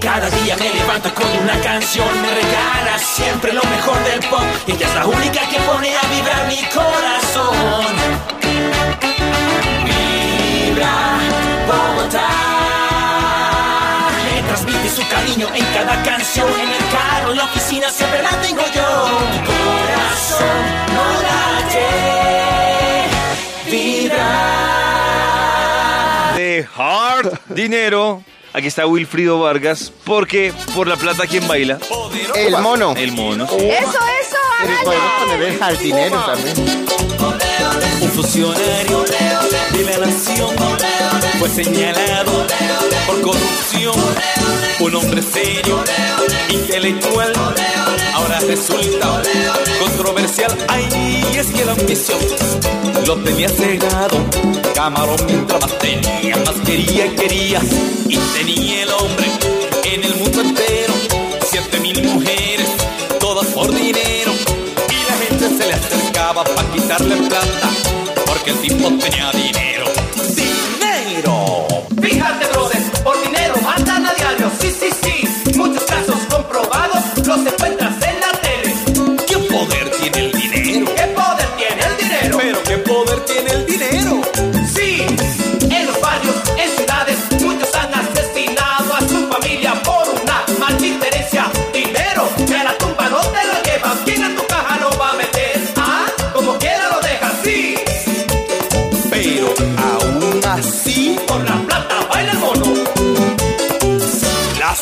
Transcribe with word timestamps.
Cada 0.00 0.30
día 0.30 0.56
me 0.56 0.70
levanto 0.74 1.12
con 1.12 1.26
una 1.42 1.60
canción, 1.60 2.08
me 2.22 2.30
regala 2.30 2.98
siempre 2.98 3.52
lo 3.52 3.62
mejor 3.64 3.98
del 4.04 4.20
pop. 4.28 4.42
Ella 4.66 4.86
es 4.86 4.94
la 4.94 5.06
única 5.06 5.40
que 5.48 5.58
pone 5.60 5.96
a 5.96 6.02
vibrar 6.08 6.46
mi 6.46 6.62
corazón. 6.72 7.96
Vibra 9.84 11.18
Bogotá. 11.66 12.28
Me 14.24 14.42
transmite 14.42 14.88
su 14.88 15.08
cariño 15.08 15.48
en 15.52 15.64
cada 15.74 16.02
canción, 16.02 16.48
en 16.60 16.68
el 16.68 16.88
carro, 16.92 17.32
en 17.32 17.38
la 17.38 17.44
oficina, 17.44 17.90
siempre 17.90 18.22
la 18.22 18.30
tengo 18.40 18.62
yo. 18.74 19.08
Mi 19.32 19.38
corazón 19.46 20.62
no 20.94 21.04
late, 21.26 21.88
vibra. 23.70 24.58
de 26.36 26.68
Hard 26.76 27.40
Dinero. 27.48 28.22
Aquí 28.52 28.66
está 28.66 28.86
Wilfrido 28.86 29.38
Vargas, 29.40 29.92
porque 30.04 30.52
por 30.74 30.88
la 30.88 30.96
plata, 30.96 31.26
¿quién 31.26 31.46
baila? 31.46 31.78
El 32.34 32.56
mono. 32.58 32.94
El 32.96 33.12
mono. 33.12 33.46
sí. 33.48 33.56
Eso, 33.56 33.88
eso, 33.88 34.36
Pero 34.62 34.74
podemos 34.84 35.12
poner 35.20 35.42
el 35.42 35.58
jardinero 35.58 36.20
también. 36.24 37.07
Un 38.00 38.10
funcionario 38.10 39.04
de 39.72 39.84
la 39.84 39.98
nación 40.06 40.50
fue 41.38 41.48
señalado 41.48 42.46
por 43.06 43.20
corrupción. 43.20 43.94
Un 44.80 44.94
hombre 44.94 45.22
serio, 45.22 45.82
intelectual, 46.48 47.32
ahora 48.14 48.40
resulta 48.40 49.22
controversial. 49.80 50.56
Ay, 50.68 50.86
es 51.36 51.46
que 51.48 51.64
la 51.64 51.72
ambición 51.72 52.18
lo 53.06 53.16
tenía 53.16 53.48
cegado. 53.48 54.16
Camarón 54.74 55.18
mientras 55.26 55.60
más 55.60 55.78
tenía, 55.78 56.36
más 56.36 56.56
quería 56.64 57.06
y 57.06 57.10
quería. 57.16 57.60
Y 58.08 58.16
tenía 58.16 58.82
el 58.82 58.90
hombre 58.90 59.26
en 59.84 60.04
el 60.04 60.14
mundo 60.16 60.40
entero 60.40 60.94
siete 61.50 61.80
mil 61.80 62.02
mujeres, 62.02 62.68
todas 63.18 63.46
por 63.48 63.74
dinero. 63.74 64.32
Y 64.90 65.10
la 65.10 65.16
gente 65.16 65.48
se 65.48 65.66
le 65.66 65.74
acercaba 65.74 66.44
para 66.44 66.70
quitarle 66.70 67.16
plata, 67.16 67.67
tipo 68.68 68.88
tenía 68.98 69.30
dinero. 69.32 69.77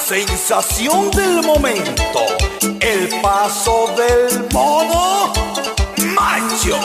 Sensación 0.08 1.10
del 1.10 1.42
momento, 1.42 2.20
el 2.78 3.08
paso 3.20 3.92
del 3.96 4.46
mono 4.52 5.32
macho. 6.14 6.78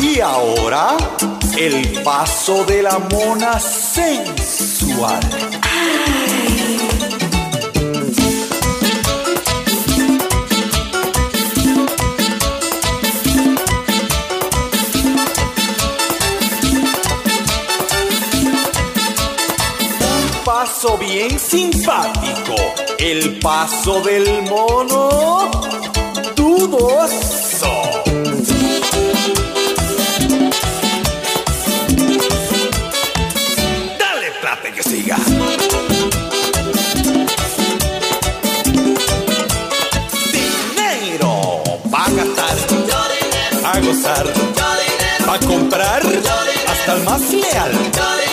Y 0.00 0.20
ahora, 0.20 0.96
el 1.56 2.00
paso 2.04 2.64
de 2.64 2.82
la 2.84 2.96
mona 3.10 3.58
sensual. 3.58 5.18
Paso 20.86 20.98
bien 20.98 21.38
simpático, 21.38 22.54
el 22.98 23.38
paso 23.40 24.00
del 24.02 24.42
mono 24.42 25.50
dudoso. 26.36 27.72
Dale 33.98 34.30
plata 34.40 34.70
que 34.74 34.82
siga. 34.82 35.16
Dinero 40.32 41.62
va 41.92 42.04
a 42.04 42.10
gastar, 42.10 42.56
a 43.64 43.80
gozar, 43.80 44.26
a 45.28 45.38
comprar 45.46 46.02
hasta 46.68 46.92
el 46.94 47.02
más 47.02 47.32
leal. 47.32 47.72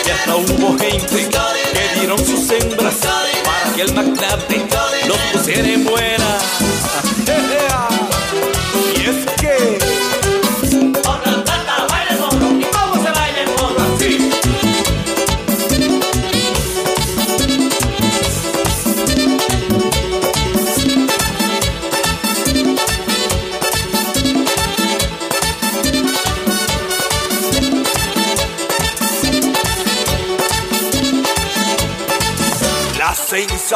Y 0.06 0.10
hasta 0.10 0.36
hubo 0.36 0.78
gente 0.78 1.28
que 1.28 1.93
dieron 2.06 2.18
sus 2.18 2.50
hembras 2.50 2.96
para 2.96 3.74
que 3.74 3.80
el 3.80 3.94
magnate 3.94 4.66
los 5.08 5.16
pusiera 5.32 5.66
en 5.66 5.84
buena. 5.84 6.38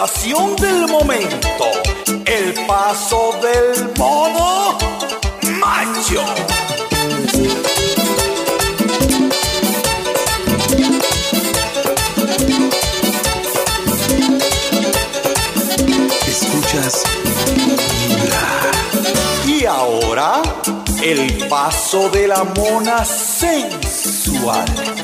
Sensación 0.06 0.54
del 0.56 0.86
momento, 0.86 1.64
el 2.24 2.54
paso 2.66 3.32
del 3.42 3.92
mono 3.96 4.78
macho. 5.58 6.24
Escuchas 16.28 17.02
Y 19.46 19.64
ahora, 19.64 20.42
el 21.02 21.48
paso 21.48 22.08
de 22.10 22.28
la 22.28 22.44
mona 22.44 23.04
sensual. 23.04 24.97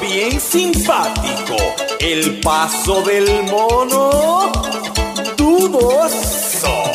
Bien 0.00 0.40
simpático, 0.40 1.56
el 2.00 2.40
paso 2.40 3.02
del 3.02 3.44
mono 3.44 4.50
dudoso. 5.36 6.93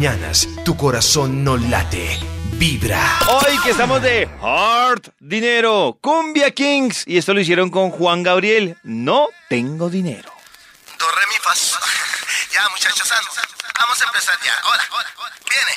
mañanas 0.00 0.48
tu 0.64 0.78
corazón 0.78 1.44
no 1.44 1.58
late, 1.58 2.18
vibra. 2.52 3.18
Hoy 3.28 3.58
que 3.62 3.72
estamos 3.72 4.00
de 4.00 4.30
Hard 4.40 5.12
Dinero, 5.18 5.98
Cumbia 6.00 6.52
Kings. 6.52 7.04
Y 7.06 7.18
esto 7.18 7.34
lo 7.34 7.40
hicieron 7.42 7.68
con 7.68 7.90
Juan 7.90 8.22
Gabriel. 8.22 8.78
No 8.82 9.28
tengo 9.50 9.90
dinero. 9.90 10.32
Do, 10.98 11.04
mi, 11.28 11.34
fa. 11.42 11.52
Ya, 12.50 12.66
muchachos, 12.70 13.12
vamos 13.78 14.00
a 14.00 14.06
empezar 14.06 14.38
ya. 14.42 14.54
Hola, 14.70 14.84
hola, 14.90 15.10
hola. 15.18 15.34
Viene, 15.50 15.72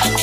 viene. 0.00 0.15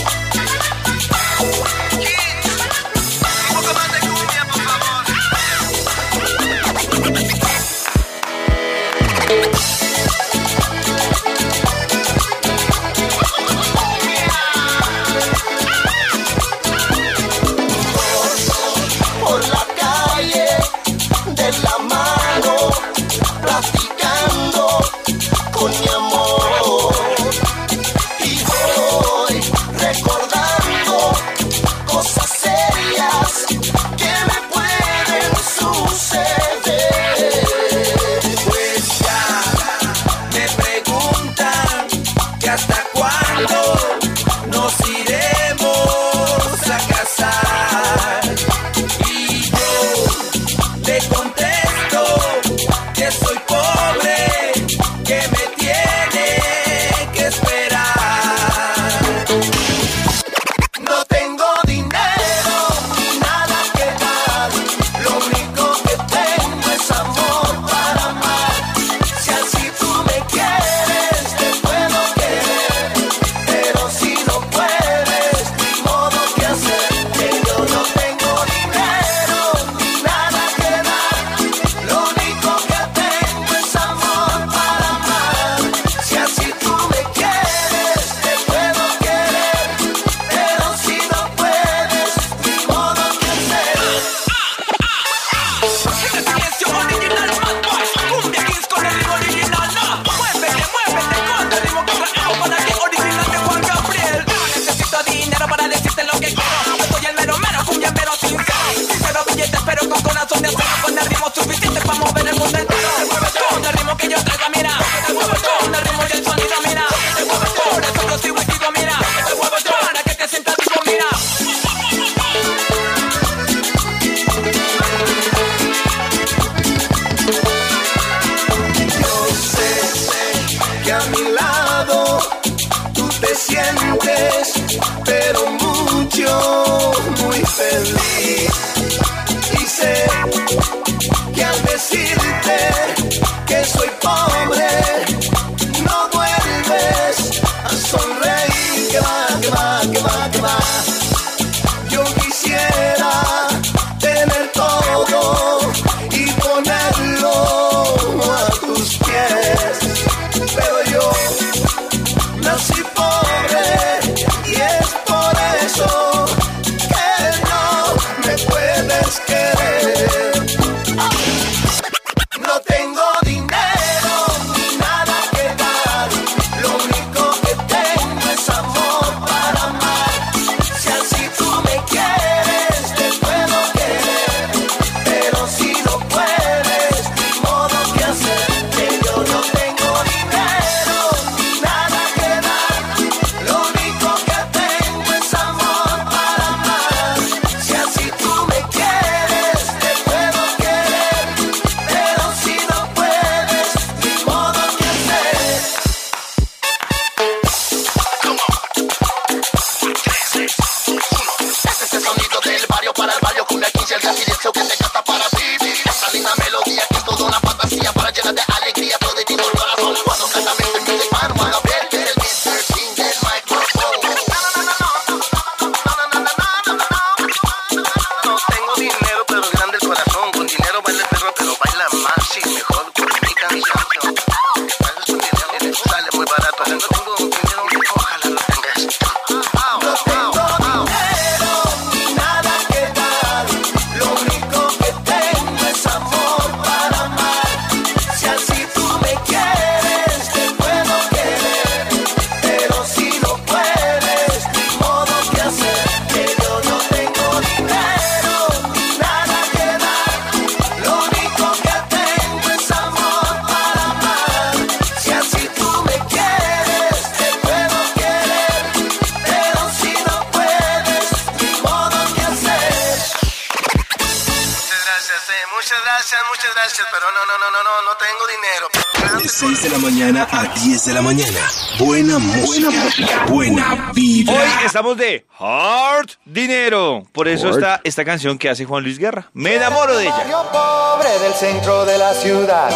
Mañana 279.94 280.28
a 280.32 280.44
10 280.46 280.86
de 280.86 280.94
la 280.94 281.02
mañana. 281.04 281.40
Buena 281.78 282.18
música. 282.18 283.26
Buena 283.30 283.92
vibra. 283.94 284.34
Hoy 284.34 284.50
estamos 284.66 284.98
de 284.98 285.24
Hard 285.40 286.10
Dinero. 286.26 287.04
Por 287.12 287.28
eso 287.28 287.50
está 287.52 287.80
esta 287.84 288.04
canción 288.04 288.40
que 288.40 288.50
hace 288.50 288.66
Juan 288.66 288.84
Luis 288.84 288.98
Guerra. 288.98 289.30
Me 289.34 289.56
enamoro 289.56 289.96
de 289.96 290.06
ella. 290.06 290.16
Barrio 290.18 290.44
pobre 290.52 291.20
del 291.20 291.34
centro 291.34 291.86
de 291.86 291.98
la 292.00 292.12
ciudad, 292.16 292.70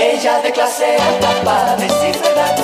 Ella 0.00 0.40
de 0.40 0.52
clase 0.52 0.96
alta 0.96 1.30
para 1.44 1.76
decir 1.76 2.18
verdad. 2.22 2.56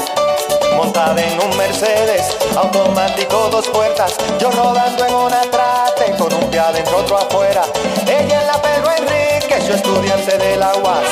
montada 0.77 1.21
en 1.23 1.39
un 1.41 1.55
Mercedes, 1.59 2.35
automático 2.57 3.49
dos 3.51 3.69
puertas, 3.69 4.17
yo 4.41 4.51
rodando 4.53 5.05
en 5.05 5.15
una 5.15 5.43
trate 5.43 6.17
con 6.19 6.33
un 6.33 6.51
pie 6.51 6.61
adentro 6.61 6.97
otro 6.97 7.19
afuera. 7.19 7.63
Ella 8.07 8.41
en 8.41 8.47
la 8.47 8.63
Pedro 8.63 8.91
Enrique, 8.97 9.57
yo 9.69 9.75
estudiante 9.75 10.39
de 10.39 10.57
la 10.57 10.73
UAS. 10.77 11.05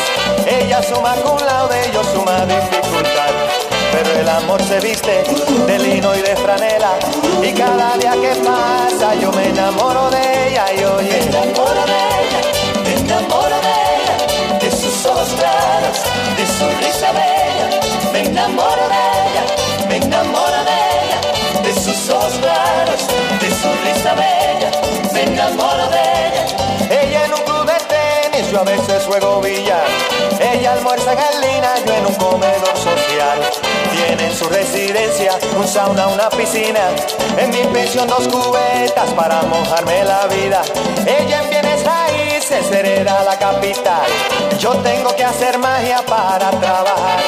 Ella 0.46 0.82
suma 0.82 1.14
con 1.16 1.38
laude, 1.44 1.90
yo 1.92 2.02
suma 2.04 2.44
dificultad. 2.46 3.30
Pero 3.92 4.20
el 4.20 4.28
amor 4.28 4.62
se 4.62 4.78
viste 4.80 5.24
de 5.66 5.78
lino 5.78 6.14
y 6.14 6.22
de 6.22 6.36
franela 6.36 6.92
Y 7.42 7.52
cada 7.52 7.96
día 7.96 8.12
que 8.12 8.36
pasa 8.36 9.14
yo 9.16 9.32
me 9.32 9.48
enamoro 9.48 10.08
de 10.10 10.48
ella 10.48 10.64
y 10.72 10.84
oye 10.84 11.10
Me 11.10 11.26
enamoro 11.26 11.82
de 11.86 12.00
ella, 12.20 12.40
me 12.84 12.94
enamoro 12.94 13.56
de 13.66 13.74
ella, 13.96 14.58
de 14.60 14.70
sus 14.70 15.06
ojos 15.06 15.28
claros, 15.36 15.98
de 16.36 16.46
su 16.46 16.66
risa 16.78 17.12
bella. 17.12 17.80
Me 18.12 18.20
enamoro 18.26 18.88
de 18.88 19.02
ella, 19.26 19.44
me 19.88 19.96
enamoro 19.96 20.64
de 20.64 20.78
ella, 21.02 21.62
de 21.62 21.72
sus 21.74 22.10
ojos 22.10 22.34
claros, 22.40 23.00
de 23.40 23.50
su 23.50 23.68
risa 23.84 24.14
bella. 24.14 24.70
Me 25.12 25.22
enamoro 25.24 25.88
de 25.88 26.00
ella. 26.00 27.02
Ella 27.02 27.24
en 27.26 27.34
un 27.34 27.42
club 27.42 27.66
de 27.66 27.78
tenis, 27.92 28.50
yo 28.50 28.60
a 28.60 28.64
veces 28.64 29.04
juego. 29.06 29.40
Almuerza 30.70 31.12
en 31.12 31.84
yo 31.84 31.94
en 31.94 32.06
un 32.06 32.14
comedor 32.14 32.76
social. 32.76 33.40
Tiene 33.92 34.26
en 34.26 34.36
su 34.36 34.44
residencia 34.48 35.32
un 35.58 35.66
sauna, 35.66 36.06
una 36.06 36.28
piscina. 36.30 36.80
En 37.36 37.50
mi 37.50 37.62
pensión 37.72 38.06
dos 38.06 38.28
cubetas 38.28 39.10
para 39.14 39.42
mojarme 39.42 40.04
la 40.04 40.26
vida. 40.28 40.62
Ella 41.04 41.42
en 41.42 41.50
bienes 41.50 41.84
raíces 41.84 42.70
hereda 42.70 43.24
la 43.24 43.36
capital. 43.36 44.06
Yo 44.60 44.70
tengo 44.76 45.14
que 45.16 45.24
hacer 45.24 45.58
magia 45.58 46.02
para 46.06 46.50
trabajar. 46.50 47.20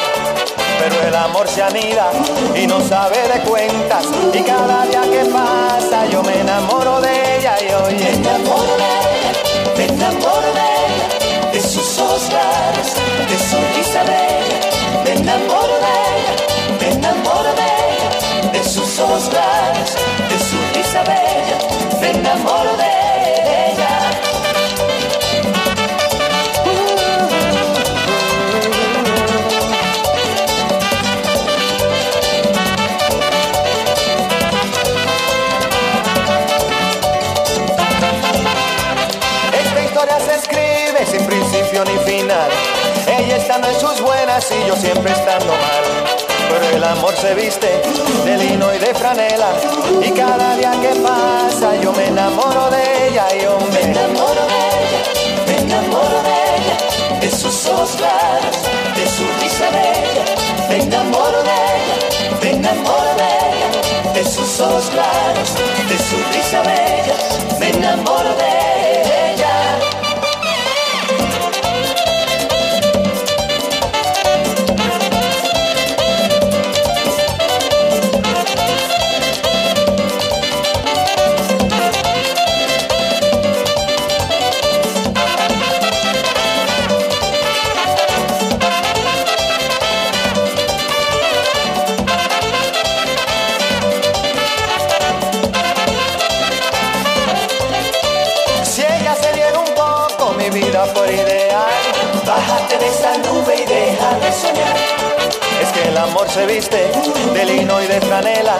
Pero 0.79 1.01
el 1.07 1.15
amor 1.15 1.47
se 1.47 1.63
anida 1.63 2.11
y 2.55 2.65
no 2.65 2.79
sabe 2.81 3.17
de 3.27 3.41
cuentas. 3.41 4.05
Y 4.33 4.41
cada 4.41 4.85
día 4.85 5.01
que 5.01 5.25
pasa 5.29 6.05
yo 6.09 6.23
me 6.23 6.39
enamoro 6.39 7.01
de 7.01 7.37
ella 7.37 7.55
y 7.61 7.65
Me 7.65 7.75
oye. 7.75 8.09
enamoro 8.13 8.77
de 8.77 8.89
ella, 9.19 9.31
me 9.77 9.85
enamoro 9.85 10.53
de 10.53 10.72
claros, 13.33 13.39
de 13.39 13.39
su 13.39 13.57
risa 13.77 14.03
bella. 14.03 15.03
Me 15.03 15.11
enamoro 15.13 15.79
de 15.79 15.93
ella, 16.17 16.35
me 16.79 16.87
enamoro 16.93 17.53
de 17.53 17.63
ella, 17.63 18.51
de 18.51 18.63
sus 18.63 18.99
ojos 18.99 19.29
claros, 19.29 19.95
de 20.29 20.39
su 20.39 20.57
risa 20.73 21.03
bella. 21.03 21.57
Me 22.01 22.09
enamoro 22.11 22.77
de 22.77 22.85
ella. 22.85 23.93
Esta 39.53 39.83
historia 39.83 40.19
se 40.19 40.35
escribe 40.35 41.05
sin 41.05 41.25
principio 41.25 41.83
ni 41.85 41.97
final. 41.99 42.72
Ella 43.23 43.37
estando 43.37 43.69
en 43.69 43.79
sus 43.79 44.01
buenas 44.01 44.51
y 44.51 44.67
yo 44.67 44.75
siempre 44.75 45.13
estando 45.13 45.53
mal. 45.53 45.83
Pero 46.49 46.75
el 46.75 46.83
amor 46.83 47.15
se 47.15 47.33
viste 47.33 47.81
de 48.25 48.37
lino 48.37 48.73
y 48.73 48.79
de 48.79 48.93
franela. 48.93 49.53
Y 50.01 50.11
cada 50.11 50.57
día 50.57 50.71
que 50.81 50.99
pasa 50.99 51.73
yo 51.81 51.93
me 51.93 52.07
enamoro 52.07 52.69
de 52.69 53.07
ella 53.07 53.25
y 53.33 53.39
Me 53.39 53.47
hombre. 53.47 53.81
enamoro 53.81 54.43
de 54.51 54.59
ella, 54.81 55.01
me 55.47 55.57
enamoro 55.61 56.21
de 56.21 56.35
ella, 56.57 57.19
de 57.21 57.31
sus 57.31 57.65
ojos 57.67 57.91
claros, 57.95 58.57
de 58.93 59.07
su 59.07 59.23
risa 59.41 59.69
bella. 59.69 60.25
Me 60.67 60.83
enamoro 60.83 61.43
de 61.43 61.49
ella, 61.49 62.37
me 62.41 62.49
enamoro 62.51 63.15
de 63.15 63.23
ella, 63.23 64.13
de 64.13 64.25
sus 64.25 64.59
ojos 64.59 64.89
claros, 64.91 65.55
de 65.87 65.97
su 65.97 66.17
risa 66.33 66.61
bella. 66.61 67.15
Me 67.57 67.69
enamoro 67.69 68.35
de 68.35 68.47
ella. 68.47 68.72
Se 106.33 106.47
viste 106.47 106.91
de 107.35 107.45
lino 107.45 107.79
y 107.79 107.85
de 107.85 108.01
franela. 108.01 108.55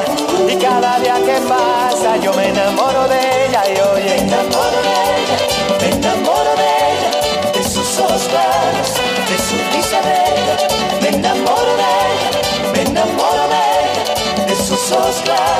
Y 0.47 0.55
cada 0.57 0.99
día 0.99 1.15
que 1.25 1.41
pasa 1.47 2.17
yo 2.17 2.31
me 2.33 2.49
enamoro 2.49 3.07
de 3.07 3.47
ella 3.47 3.63
y 3.67 3.73
Me 3.73 3.81
oye. 3.81 4.17
enamoro 4.19 4.79
de 4.87 4.95
ella, 5.17 5.37
me 5.81 5.87
enamoro 5.89 6.53
de 6.61 6.69
ella, 6.89 7.51
de 7.51 7.63
sus 7.63 7.99
ojos 7.99 8.27
claros, 8.29 8.89
de 9.29 9.37
su 9.47 9.55
risa 9.73 9.99
bella. 10.01 10.55
Me 11.01 11.09
enamoro 11.17 11.73
de 11.81 11.89
ella, 12.09 12.29
me 12.73 12.81
enamoro 12.83 13.43
de 13.53 13.63
ella, 13.81 14.45
de 14.45 14.55
sus 14.55 14.91
ojos 14.91 15.21
claros, 15.23 15.52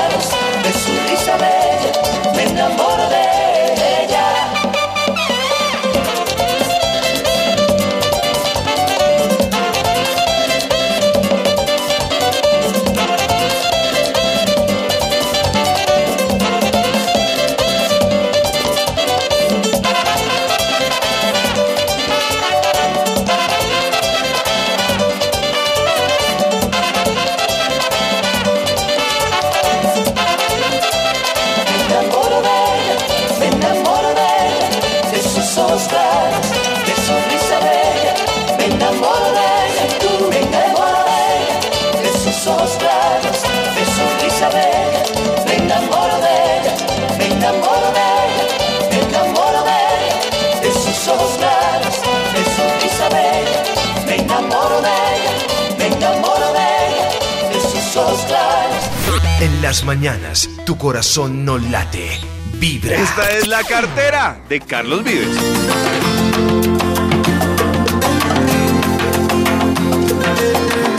las 59.64 59.82
mañanas, 59.82 60.50
tu 60.66 60.76
corazón 60.76 61.46
no 61.46 61.56
late. 61.56 62.20
Vibra. 62.60 62.96
Esta 62.96 63.30
es 63.30 63.48
la 63.48 63.64
cartera 63.64 64.38
de 64.46 64.60
Carlos 64.60 65.02
Vives. 65.02 65.38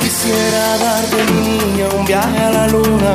Quisiera 0.01 0.77
darte 0.79 1.17
mi 1.31 1.41
niña 1.41 1.85
un 1.95 2.05
viaje 2.07 2.39
a 2.39 2.49
la 2.49 2.67
luna. 2.69 3.13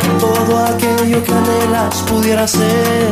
Que 0.00 0.08
todo 0.20 0.64
aquello 0.66 1.24
que 1.24 1.32
anhelas 1.32 1.96
pudiera 2.08 2.46
ser. 2.46 3.08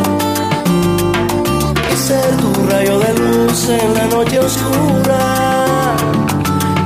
Y 1.92 1.96
ser 1.96 2.36
tu 2.36 2.66
rayo 2.70 3.00
de 3.00 3.14
luz 3.14 3.68
en 3.70 3.94
la 3.94 4.06
noche 4.06 4.38
oscura. 4.38 5.96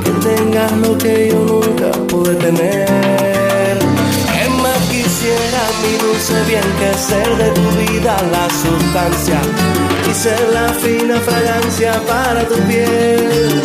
Que 0.04 0.10
tengas 0.26 0.72
lo 0.72 0.96
que 0.96 1.28
yo 1.28 1.38
nunca 1.44 1.90
pude 2.08 2.34
tener 2.36 3.37
quisiera 5.18 5.62
mi 5.82 5.98
dulce 5.98 6.44
bien 6.44 6.62
que 6.78 6.94
ser 6.96 7.28
de 7.36 7.50
tu 7.50 7.68
vida 7.80 8.16
la 8.30 8.48
sustancia 8.50 9.40
y 10.08 10.14
ser 10.14 10.40
la 10.52 10.68
fina 10.74 11.18
fragancia 11.20 12.00
para 12.06 12.46
tu 12.46 12.54
piel. 12.68 13.60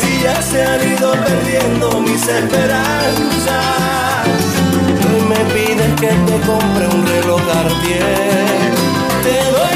Si 0.00 0.22
ya 0.22 0.40
se 0.40 0.62
han 0.62 0.80
ido 0.90 1.12
perdiendo 1.12 2.00
mis 2.00 2.26
esperanzas, 2.26 3.66
hoy 5.06 5.22
me 5.28 5.40
pides 5.52 5.92
que 6.00 6.08
te 6.08 6.40
compre 6.46 6.86
un 6.86 7.06
reloj 7.06 7.42
Cartier. 7.52 8.72
Te 9.22 9.36
doy 9.56 9.75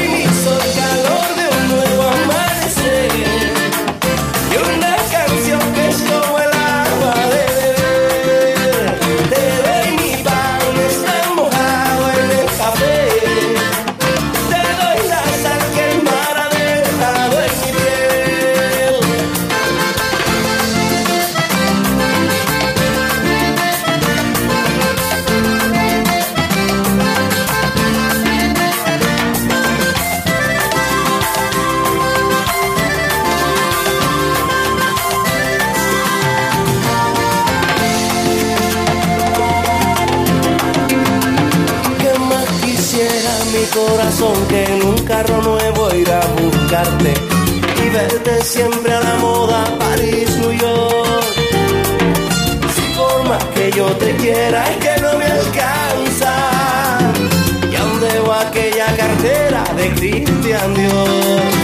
carro 45.21 45.41
nuevo 45.41 45.93
ir 45.93 46.09
a 46.11 46.21
buscarte 46.41 47.13
y 47.85 47.89
verte 47.89 48.43
siempre 48.43 48.91
a 48.91 49.01
la 49.01 49.15
moda 49.17 49.65
París, 49.77 50.35
New 50.37 50.51
York. 50.51 51.35
Si 52.75 52.97
por 52.97 53.29
más 53.29 53.43
que 53.53 53.71
yo 53.71 53.85
te 53.97 54.15
quiera 54.15 54.63
es 54.71 54.77
que 54.77 55.01
no 55.01 55.17
me 55.19 55.25
alcanza, 55.25 56.33
y 57.71 57.75
aún 57.75 57.99
debo 57.99 58.33
aquella 58.33 58.87
cartera 58.95 59.63
de 59.75 59.89
Cristian 59.93 60.73
Dior. 60.73 61.60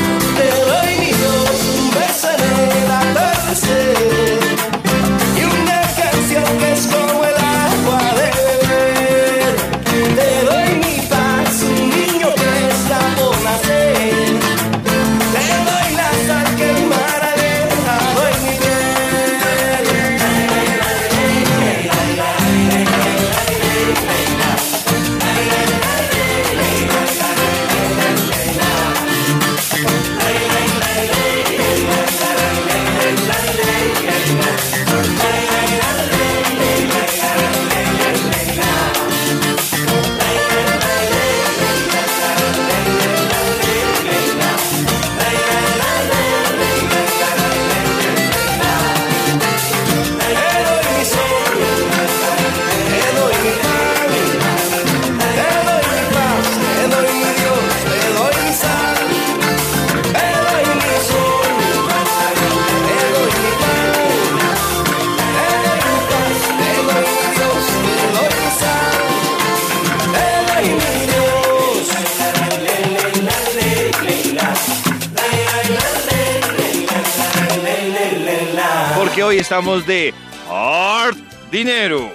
estamos 79.48 79.88
de 79.88 80.14
Art 80.52 81.18
Dinero. 81.50 82.12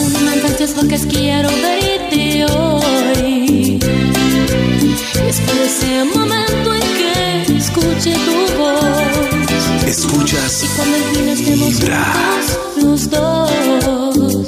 Una 0.00 0.34
lo 0.34 0.88
que 0.88 0.98
quiero 1.06 1.48
verte 1.48 2.44
hoy. 2.46 3.78
Es 5.28 5.40
por 5.42 5.56
ese 5.56 6.04
momento 6.16 6.74
en 6.74 6.82
que 6.98 7.56
escuche 7.58 8.12
tu 8.12 8.58
voz. 8.58 9.86
Escuchas. 9.86 10.64
Y 10.64 10.66
cuando 10.74 10.96
el 10.96 11.04
los 12.82 13.08
dos. 13.08 14.46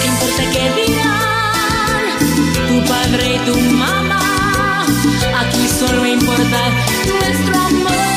¿Qué 0.00 0.06
importa 0.12 0.44
qué 0.50 0.64
dirán 0.80 2.16
tu 2.68 2.76
padre 2.88 3.34
y 3.34 3.38
tu 3.44 3.60
mamá? 3.76 4.86
Aquí 5.40 5.68
solo 5.78 6.06
importa 6.06 6.70
nuestro 7.06 7.54
amor. 7.60 8.15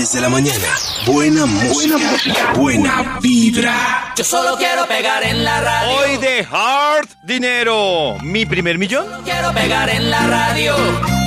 10 0.00 0.12
de 0.12 0.20
la 0.22 0.30
mañana. 0.30 0.66
Buena 1.04 1.44
música. 1.44 2.54
Buena 2.56 3.18
vibra. 3.20 4.14
Yo 4.16 4.24
solo 4.24 4.56
quiero 4.56 4.86
pegar 4.86 5.22
en 5.24 5.44
la 5.44 5.60
radio. 5.60 5.94
Hoy 5.94 6.16
de 6.16 6.46
Hard 6.50 7.06
Dinero. 7.22 8.16
Mi 8.22 8.46
primer 8.46 8.78
millón. 8.78 9.06
Quiero 9.24 9.52
pegar 9.52 9.90
en 9.90 10.10
la 10.10 10.26
radio. 10.26 11.19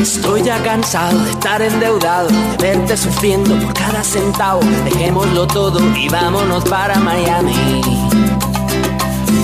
Estoy 0.00 0.42
ya 0.42 0.62
cansado 0.62 1.18
de 1.24 1.30
estar 1.32 1.60
endeudado, 1.60 2.28
de 2.28 2.56
verte 2.58 2.96
sufriendo 2.96 3.58
por 3.58 3.74
cada 3.74 4.04
centavo. 4.04 4.60
Dejémoslo 4.84 5.46
todo 5.48 5.80
y 5.96 6.08
vámonos 6.08 6.64
para 6.64 6.94
Miami. 7.00 7.80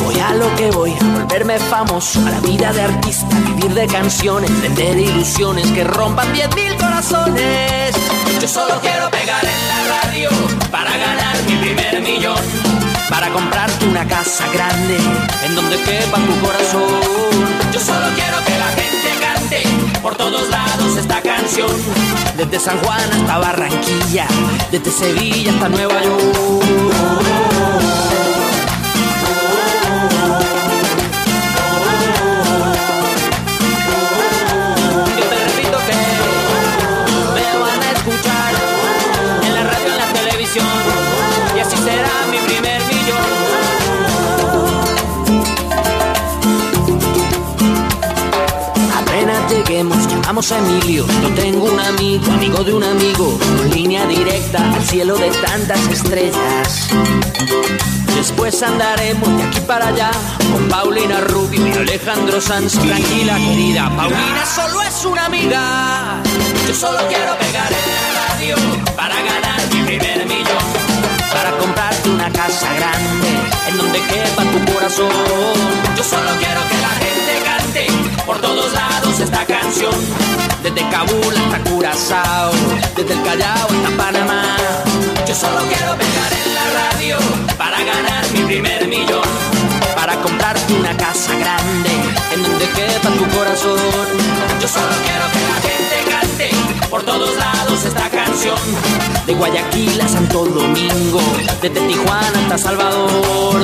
Voy 0.05 0.21
a 0.21 0.35
lo 0.35 0.55
que 0.55 0.71
voy, 0.71 0.93
a 0.93 1.19
volverme 1.19 1.59
famoso, 1.59 2.21
a 2.27 2.31
la 2.31 2.40
vida 2.40 2.73
de 2.73 2.83
artista, 2.83 3.37
vivir 3.47 3.75
de 3.75 3.87
canciones, 3.88 4.51
vender 4.62 4.97
ilusiones 4.97 5.67
que 5.73 5.83
rompan 5.83 6.33
10 6.33 6.55
mil 6.55 6.77
corazones. 6.77 7.97
Yo 8.40 8.47
solo 8.47 8.81
quiero 8.81 9.11
pegar 9.11 9.45
en 9.45 9.69
la 9.69 10.03
radio 10.03 10.31
para 10.71 10.90
ganar 10.97 11.37
mi 11.49 11.57
primer 11.57 12.01
millón. 12.01 12.38
Para 13.11 13.29
comprarte 13.31 13.87
una 13.87 14.07
casa 14.07 14.47
grande 14.53 14.99
en 15.47 15.55
donde 15.57 15.77
quepa 15.83 16.19
tu 16.19 16.47
corazón. 16.47 17.35
Yo 17.73 17.81
solo 17.81 18.07
quiero 18.14 18.38
que 18.45 18.59
la 18.59 18.69
gente 18.69 19.04
por 20.05 20.14
todos 20.17 20.51
lados 20.51 20.99
esta 20.99 21.23
canción. 21.23 21.71
Desde 22.37 22.61
San 22.61 22.79
Juan 22.81 23.11
hasta 23.11 23.38
Barranquilla, 23.38 24.27
desde 24.71 24.90
Sevilla 24.90 25.51
hasta 25.53 25.71
Nueva 25.71 26.05
York. 26.05 27.54
Llamamos 50.35 50.51
Emilio. 50.51 51.07
Yo 51.23 51.29
tengo 51.35 51.64
un 51.64 51.79
amigo, 51.79 52.33
amigo 52.33 52.64
de 52.64 52.73
un 52.73 52.83
amigo, 52.83 53.38
con 53.38 53.70
línea 53.70 54.05
directa 54.07 54.59
al 54.75 54.83
cielo 54.85 55.16
de 55.16 55.31
tantas 55.31 55.79
estrellas. 55.87 56.88
Después 58.16 58.61
andaremos 58.64 59.29
de 59.37 59.42
aquí 59.44 59.61
para 59.61 59.88
allá 59.88 60.11
con 60.53 60.68
Paulina 60.68 61.20
Rubio 61.20 61.68
y 61.68 61.73
Alejandro 61.73 62.40
Sanz. 62.40 62.73
Tranquila, 62.73 63.37
querida, 63.37 63.92
Paulina 63.97 64.44
solo 64.44 64.83
es 64.83 65.05
una 65.05 65.27
amiga. 65.27 66.20
Yo 66.66 66.75
solo 66.75 66.99
quiero 67.07 67.38
pegar 67.38 67.70
en 67.73 68.14
la 68.14 68.29
radio 68.29 68.57
para 68.97 69.14
ganar 69.14 69.61
mi 69.73 69.83
primer 69.83 70.27
millón. 70.27 70.66
Para 71.33 71.57
comprarte 71.59 72.09
una 72.09 72.29
casa 72.33 72.75
grande 72.75 73.29
en 73.68 73.77
donde 73.77 74.01
quepa 74.01 74.42
tu 74.42 74.73
corazón. 74.73 75.11
Yo 75.97 76.03
solo 76.03 76.31
quiero 76.40 76.61
que 76.68 76.79
la 76.81 76.88
gente 76.88 77.42
cante 77.44 78.13
por 78.26 78.40
todos 78.40 78.72
lados 78.72 79.20
esta 79.20 79.44
canción. 79.44 79.94
Desde 80.62 80.88
Kabul 80.88 81.37
hasta 81.37 81.70
Curazao, 81.70 82.52
desde 82.96 83.12
el 83.12 83.22
Callao 83.22 83.68
hasta 83.68 83.96
Panamá. 83.96 84.56
Yo 85.26 85.34
solo 85.34 85.60
quiero 85.68 85.96
pegar 85.96 86.32
en 86.32 86.54
la 86.54 86.66
radio 86.80 87.16
para 87.58 87.78
ganar 87.78 88.24
mi 88.32 88.40
primer 88.40 88.88
millón. 88.88 89.28
Para 89.94 90.16
comprarte 90.22 90.72
una 90.74 90.96
casa 90.96 91.32
grande 91.34 91.90
en 92.32 92.42
donde 92.42 92.66
quepa 92.70 93.10
tu 93.10 93.37
corazón. 93.37 93.78
Yo 94.60 94.68
solo 94.68 94.94
quiero 95.04 95.26
que 95.32 95.40
la 95.50 95.58
gente 95.68 95.96
cante 96.10 96.88
por 96.88 97.02
todos 97.02 97.37
lados 97.37 97.84
esta 97.84 98.08
canción. 98.10 98.58
De 99.26 99.34
Guayaquil 99.34 100.00
a 100.00 100.08
Santo 100.08 100.44
Domingo, 100.44 101.20
desde 101.60 101.80
Tijuana 101.80 102.38
hasta 102.42 102.58
Salvador. 102.58 103.60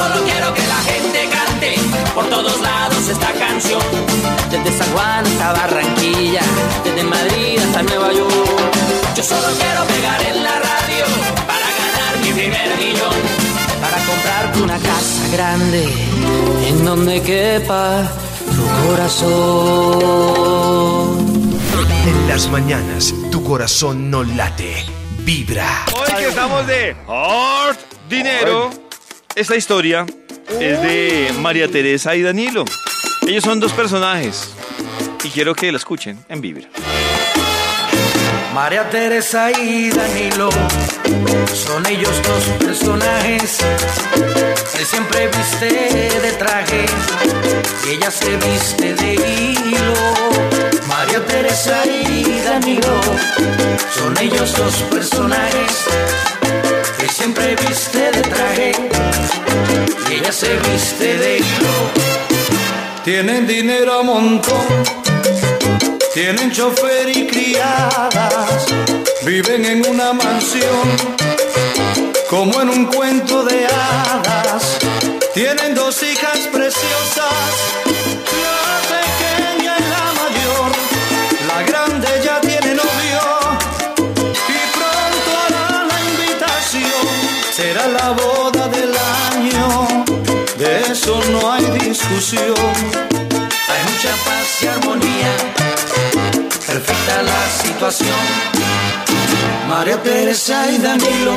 Solo 0.00 0.24
quiero 0.24 0.54
que 0.54 0.66
la 0.66 0.80
gente 0.90 1.28
cante 1.36 1.70
por 2.14 2.24
todos 2.30 2.60
lados 2.60 3.08
esta 3.08 3.32
canción. 3.32 3.82
Desde 4.50 4.72
San 4.78 4.90
Juan 4.92 5.26
hasta 5.26 5.52
Barranquilla, 5.52 6.42
desde 6.84 7.02
Madrid 7.02 7.58
hasta 7.58 7.82
Nueva 7.82 8.12
York. 8.12 8.32
Yo 9.16 9.22
solo 9.22 9.48
quiero 9.60 9.84
pegar 9.94 10.20
en 10.30 10.42
la 10.42 10.58
radio 10.70 11.04
para 11.50 11.66
ganar 11.82 12.12
mi 12.22 12.32
primer 12.32 12.68
millón. 12.78 13.16
Para 13.84 13.98
comprarte 14.08 14.62
una 14.62 14.78
casa 14.78 15.28
grande 15.32 15.82
en 16.68 16.84
donde 16.84 17.22
quepa 17.22 18.10
tu 18.56 18.64
corazón. 18.86 19.20
En 22.06 22.28
las 22.28 22.48
mañanas, 22.48 23.12
tu 23.30 23.44
corazón 23.44 24.10
no 24.10 24.24
late, 24.24 24.86
vibra. 25.18 25.68
Hoy 25.94 26.10
que 26.16 26.28
estamos 26.28 26.66
de 26.66 26.96
Hard 27.06 27.76
Dinero. 28.08 28.79
Esta 29.40 29.56
historia 29.56 30.04
es 30.60 30.82
de 30.82 31.32
María 31.40 31.66
Teresa 31.66 32.14
y 32.14 32.20
Danilo. 32.20 32.66
Ellos 33.26 33.42
son 33.42 33.58
dos 33.58 33.72
personajes 33.72 34.50
y 35.24 35.30
quiero 35.30 35.54
que 35.54 35.72
la 35.72 35.78
escuchen 35.78 36.22
en 36.28 36.42
Vibra. 36.42 36.68
María 38.54 38.90
Teresa 38.90 39.50
y 39.50 39.88
Danilo 39.88 40.50
son 41.54 41.86
ellos 41.86 42.20
dos 42.22 42.44
personajes. 42.66 43.60
Él 44.78 44.84
siempre 44.84 45.28
viste 45.28 46.20
de 46.20 46.32
traje 46.32 46.84
y 47.86 47.94
ella 47.94 48.10
se 48.10 48.36
viste 48.36 48.94
de 48.94 49.14
hilo. 49.14 49.94
María 50.86 51.24
Teresa 51.24 51.86
y 51.86 52.42
Danilo 52.44 53.00
son 53.94 54.18
ellos 54.18 54.54
dos 54.54 54.74
personajes. 54.90 56.59
Siempre 57.10 57.56
viste 57.56 58.10
de 58.12 58.22
traje. 58.22 58.72
Y 60.10 60.14
ella 60.14 60.32
se 60.32 60.56
viste 60.56 61.18
de 61.18 61.38
hilo. 61.38 61.76
Tienen 63.04 63.46
dinero 63.46 64.00
a 64.00 64.02
montón. 64.02 65.00
Tienen 66.12 66.50
chofer 66.50 67.08
y 67.16 67.24
criadas, 67.28 68.66
viven 69.24 69.64
en 69.64 69.88
una 69.88 70.12
mansión, 70.12 70.88
como 72.28 72.60
en 72.60 72.68
un 72.68 72.86
cuento 72.86 73.44
de 73.44 73.64
hadas. 73.66 74.78
Tienen 75.32 75.76
dos 75.76 76.02
hijas 76.02 76.38
preciosas, 76.52 77.54
la 88.02 88.10
boda 88.12 88.68
del 88.68 88.92
año, 89.30 90.04
de 90.58 90.70
eso 90.92 91.20
no 91.32 91.52
hay 91.52 91.64
discusión. 91.86 92.54
Hay 93.70 93.80
mucha 93.88 94.12
paz 94.26 94.46
y 94.62 94.66
armonía, 94.66 95.32
perfecta 96.66 97.22
la 97.30 97.42
situación. 97.62 98.22
María 99.68 100.02
Teresa 100.02 100.58
y 100.74 100.78
Danilo 100.78 101.36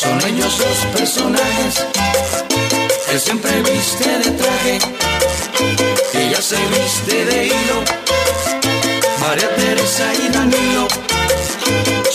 son 0.00 0.16
ellos 0.28 0.52
los 0.64 0.78
personajes. 0.96 1.74
Él 3.10 3.20
siempre 3.20 3.52
viste 3.62 4.08
de 4.22 4.30
traje, 4.40 4.78
ella 6.14 6.40
se 6.50 6.58
viste 6.74 7.24
de 7.24 7.46
hilo. 7.46 7.78
María 9.20 9.48
Teresa 9.56 10.06
y 10.24 10.28
Danilo 10.36 10.86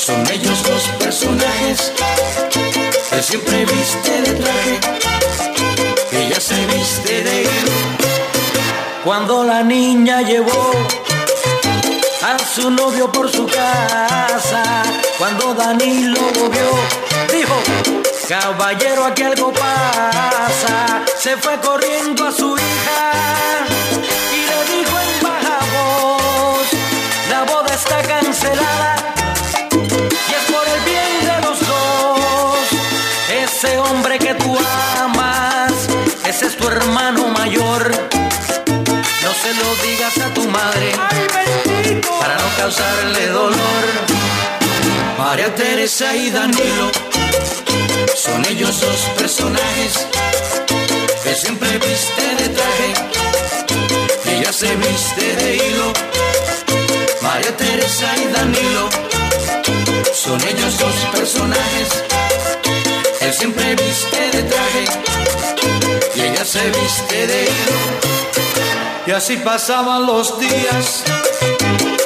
son 0.06 0.20
ellos 0.36 0.58
los 0.70 0.84
personajes 0.84 0.95
siempre 3.36 3.66
viste 3.66 4.22
de 4.22 4.34
traje, 4.34 4.80
ella 6.14 6.40
se 6.40 6.66
viste 6.68 7.24
de 7.24 7.42
hilo. 7.42 7.72
Cuando 9.04 9.44
la 9.44 9.62
niña 9.62 10.22
llevó 10.22 10.72
a 12.24 12.40
su 12.40 12.72
novio 12.72 13.12
por 13.12 13.30
su 13.30 13.46
casa, 13.46 14.64
cuando 15.18 15.54
Danilo 15.54 16.22
lo 16.36 16.50
vio, 16.50 16.72
dijo, 17.34 17.56
caballero 18.30 19.06
aquí 19.06 19.24
algo 19.24 19.52
pasa, 19.52 21.04
se 21.20 21.36
fue 21.36 21.60
corriendo 21.60 22.28
a 22.28 22.32
su 22.32 22.58
hija 22.58 23.02
y 24.38 24.42
le 24.50 24.60
dijo 24.76 24.96
en 25.08 25.24
baja 25.24 25.58
voz, 25.76 26.68
la 27.30 27.44
boda 27.44 27.74
está 27.74 28.02
cancelada 28.02 28.96
y 29.72 30.34
es 30.40 30.46
por 30.52 30.68
el 30.76 30.82
bien 30.86 31.05
ese 33.66 33.78
hombre 33.78 34.20
que 34.20 34.34
tú 34.36 34.58
amas, 35.00 35.72
ese 36.28 36.48
es 36.48 36.58
tu 36.58 36.68
hermano 36.68 37.28
mayor. 37.30 37.92
No 39.24 39.32
se 39.42 39.54
lo 39.60 39.76
digas 39.84 40.18
a 40.18 40.34
tu 40.34 40.44
madre 40.50 40.92
para 42.20 42.36
no 42.36 42.48
causarle 42.58 43.28
dolor. 43.28 43.84
María 45.18 45.54
Teresa 45.56 46.16
y 46.16 46.30
Danilo 46.30 46.92
son 48.16 48.46
ellos 48.46 48.80
dos 48.82 49.00
personajes 49.18 50.08
que 51.24 51.36
siempre 51.36 51.70
viste 51.78 52.44
de 52.44 52.50
traje, 52.50 52.94
ella 54.26 54.54
se 54.54 54.76
viste 54.76 55.36
de 55.36 55.56
hilo. 55.56 55.94
María 57.22 57.58
Teresa 57.58 58.08
y 58.18 58.32
Danilo 58.32 58.90
son 60.14 60.40
ellos 60.42 60.78
dos 60.78 60.96
personajes, 61.14 62.04
él 63.26 63.34
siempre 63.34 63.76
viste 63.76 64.32
de 64.32 64.44
traje 64.44 64.86
y 66.16 66.22
ella 66.22 66.46
se 66.46 66.62
viste 66.70 67.28
de 67.28 67.44
hilo. 67.44 67.80
Y 69.08 69.12
así 69.12 69.38
pasaban 69.38 70.06
los 70.06 70.40
días, 70.40 71.04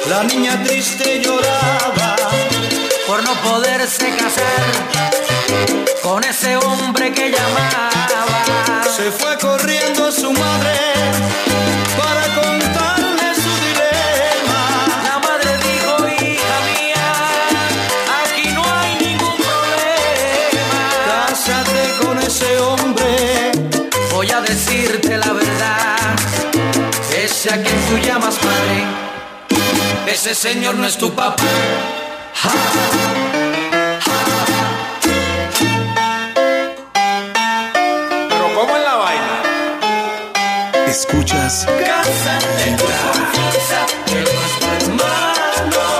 la 0.08 0.24
niña 0.24 0.62
triste 0.64 1.20
lloraba 1.22 2.16
por 3.06 3.22
no 3.22 3.34
poderse 3.42 4.08
casar 4.16 4.64
con 6.02 6.24
ese 6.24 6.56
hombre 6.56 7.12
que 7.12 7.30
llamaba. 7.30 8.82
Se 8.96 9.10
fue 9.10 9.36
corriendo 9.38 10.06
a 10.06 10.12
su 10.12 10.32
madre 10.32 10.78
para 11.98 12.22
contarle 12.34 12.69
ese 27.50 27.60
a 27.60 27.62
quien 27.62 27.80
tú 27.88 27.98
llamas 28.06 28.36
padre, 28.36 28.84
ese 30.06 30.34
señor 30.34 30.76
no 30.76 30.86
es 30.86 30.96
tu 30.96 31.12
papá. 31.12 31.42
Ja, 32.34 32.50
Pero 38.28 38.54
¿cómo 38.54 38.76
es 38.76 38.82
la 38.82 38.94
vaina? 38.94 39.42
Escuchas 40.86 41.66
Cásate 41.66 42.76
con 42.78 42.92
confianza, 43.12 43.86
que 44.06 44.20
no 44.88 45.99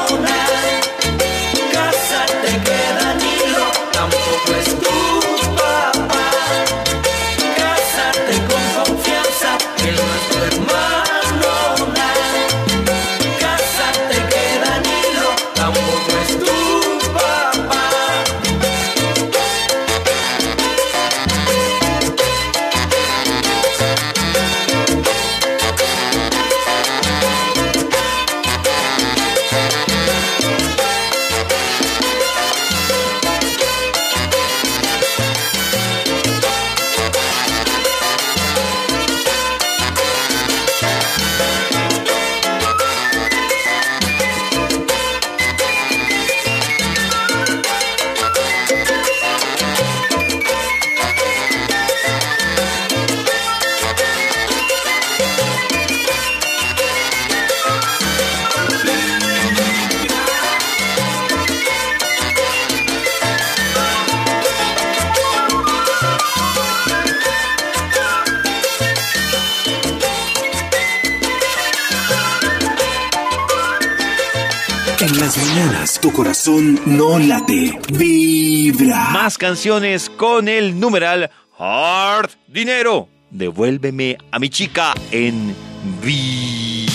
corazón 76.41 76.81
no 76.87 77.19
late, 77.19 77.79
vibra. 77.93 79.11
Más 79.11 79.37
canciones 79.37 80.09
con 80.09 80.49
el 80.49 80.81
numeral 80.81 81.31
Hard 81.59 82.31
Dinero. 82.49 83.09
Devuélveme 83.31 84.17
a 84.31 84.39
mi 84.39 84.49
chica 84.49 84.95
en 85.11 85.55
Vibra. 86.03 86.89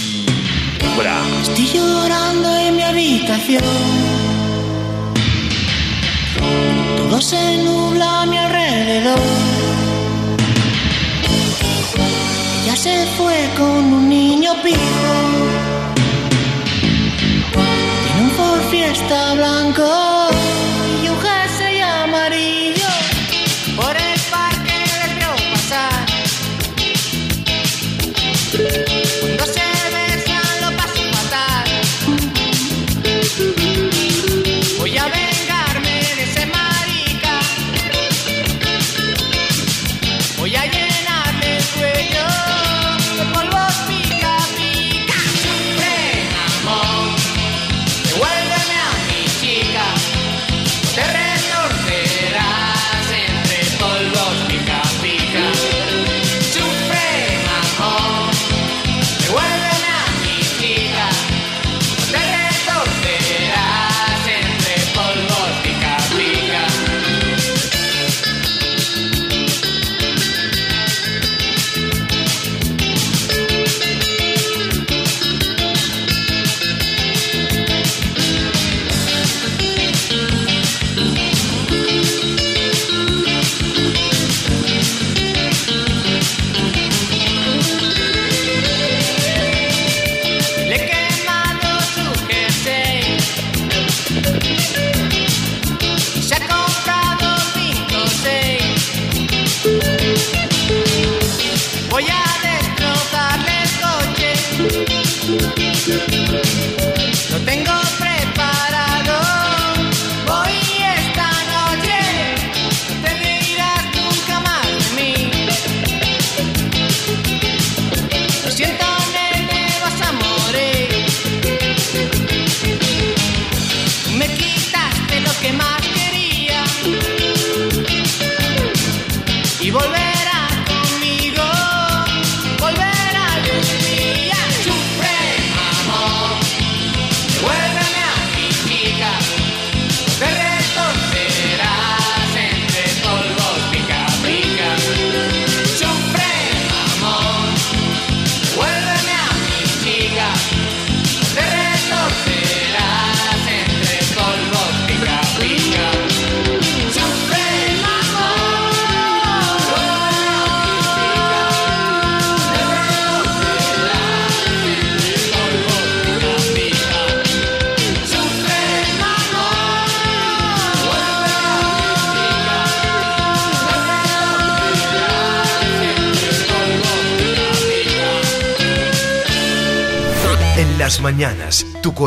Estoy 1.44 1.68
llorando 1.68 2.56
en 2.56 2.76
mi 2.76 2.82
habitación. 2.82 3.62
Todo 6.98 7.22
se 7.22 7.64
nubla 7.64 8.24
a 8.24 8.26
mi 8.26 8.38
alrededor. 8.40 9.20
Ella 12.64 12.76
se 12.76 13.06
fue 13.16 13.48
con 13.56 13.94
un 13.94 14.10
niño 14.10 14.54
pijo. 14.64 15.65
Fiesta 18.86 19.34
blanco 19.34 20.25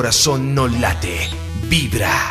corazón 0.08 0.54
no 0.54 0.66
late, 0.66 1.28
vibra. 1.64 2.30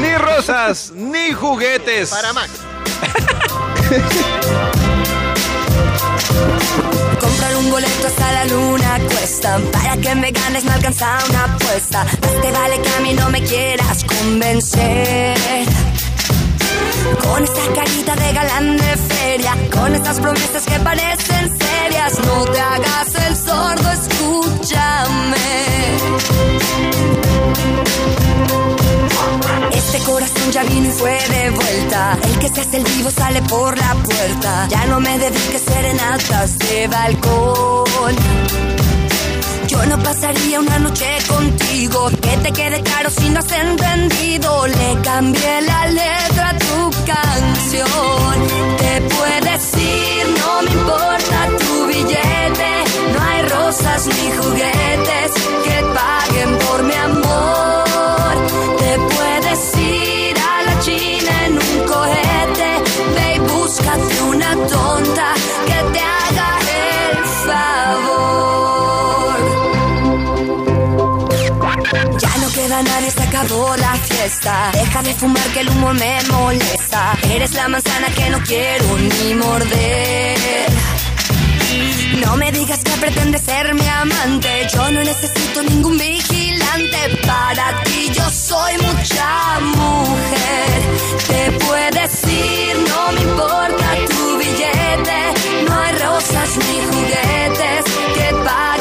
Ni 0.00 0.12
rosas, 0.16 0.90
ni 0.92 1.30
juguetes. 1.30 2.10
Para 2.10 2.32
Max. 2.32 2.50
Comprar 7.20 7.56
un 7.58 7.70
boleto 7.70 8.08
hasta 8.08 8.32
la 8.32 8.44
luna 8.46 8.98
cuesta. 9.08 9.60
Para 9.70 9.96
que 9.98 10.16
me 10.16 10.32
ganes 10.32 10.64
me 10.64 10.72
alcanza 10.72 11.18
una 11.30 11.44
apuesta. 11.44 12.02
Más 12.02 12.42
te 12.42 12.50
vale 12.50 12.82
que 12.82 12.88
a 12.88 12.98
mí 12.98 13.14
no 13.14 13.30
me 13.30 13.40
quieras 13.40 14.02
convencer. 14.02 15.36
Con 17.22 17.44
esa 17.44 17.72
carita 17.72 18.16
de 18.16 18.32
galán 18.32 18.78
de 18.78 18.96
feria, 18.96 19.56
con 19.72 19.94
estas 19.94 20.18
promesas 20.18 20.66
que 20.66 20.80
parecen 20.80 21.56
serias, 21.56 22.18
no 22.18 22.44
te 22.46 22.60
hagas 22.60 23.05
escúchame. 23.92 25.46
Este 29.72 29.98
corazón 30.00 30.50
ya 30.52 30.62
vino 30.64 30.88
y 30.88 30.92
fue 30.92 31.18
de 31.28 31.50
vuelta. 31.50 32.18
El 32.22 32.38
que 32.38 32.48
se 32.48 32.60
hace 32.60 32.76
el 32.78 32.84
vivo 32.84 33.10
sale 33.10 33.42
por 33.42 33.76
la 33.76 33.94
puerta. 33.94 34.66
Ya 34.68 34.86
no 34.86 35.00
me 35.00 35.18
dediques 35.18 35.62
serenatas 35.62 36.58
de 36.58 36.88
balcón. 36.88 38.14
Yo 39.68 39.84
no 39.86 39.98
pasaría 40.02 40.60
una 40.60 40.78
noche 40.78 41.18
contigo. 41.28 42.08
Que 42.22 42.36
te 42.38 42.52
quede 42.52 42.82
claro 42.82 43.10
si 43.10 43.28
no 43.30 43.40
has 43.40 43.52
entendido. 43.52 44.66
Le 44.66 45.00
cambié 45.02 45.60
la 45.62 45.86
letra 45.88 46.50
a 46.50 46.58
tu 46.58 46.90
canción. 47.04 48.34
Te 48.78 49.00
puedes 49.14 49.74
ir, 49.74 49.85
hay 53.86 53.96
rosas 53.96 54.06
ni 54.06 54.30
juguetes 54.36 55.32
que 55.64 55.76
paguen 55.94 56.58
por 56.58 56.82
mi 56.82 56.94
amor. 56.94 58.34
Te 58.78 58.98
puedes 59.14 59.76
ir 59.78 60.36
a 60.38 60.62
la 60.62 60.80
China 60.80 61.44
en 61.46 61.52
un 61.52 61.86
cohete. 61.86 62.70
Ve 63.14 63.34
y 63.34 63.38
búscate 63.38 64.22
una 64.22 64.50
tonta 64.66 65.34
que 65.66 65.78
te 65.92 66.00
haga 66.00 66.58
el 67.10 67.16
favor. 67.46 69.36
Ya 72.18 72.36
no 72.38 72.48
queda 72.50 72.82
nadie, 72.82 73.10
se 73.10 73.22
acabó 73.22 73.76
la 73.76 73.94
fiesta. 73.96 74.70
Deja 74.72 75.02
de 75.02 75.14
fumar 75.14 75.48
que 75.52 75.60
el 75.60 75.68
humo 75.70 75.94
me 75.94 76.18
molesta. 76.30 77.16
Eres 77.30 77.52
la 77.54 77.68
manzana 77.68 78.08
que 78.14 78.30
no 78.30 78.38
quiero 78.40 78.96
ni 78.98 79.34
morder. 79.34 80.36
No 82.26 82.36
me 82.36 82.50
digas 82.50 82.82
que 82.82 82.90
pretendes 83.00 83.42
ser 83.42 83.72
mi 83.74 83.88
amante. 83.88 84.66
Yo 84.74 84.90
no 84.90 85.00
necesito 85.02 85.62
ningún 85.62 85.96
vigilante. 85.96 86.98
Para 87.26 87.82
ti 87.84 88.10
yo 88.12 88.28
soy 88.30 88.74
mucha 88.78 89.60
mujer. 89.60 90.78
Te 91.28 91.52
puedes 91.64 92.24
ir, 92.24 92.76
no 92.90 93.12
me 93.12 93.20
importa 93.22 93.86
tu 94.10 94.38
billete. 94.38 95.18
No 95.68 95.80
hay 95.80 95.92
rosas 95.98 96.50
ni 96.58 96.76
juguetes 96.90 97.84
que 98.16 98.34
paguen 98.44 98.75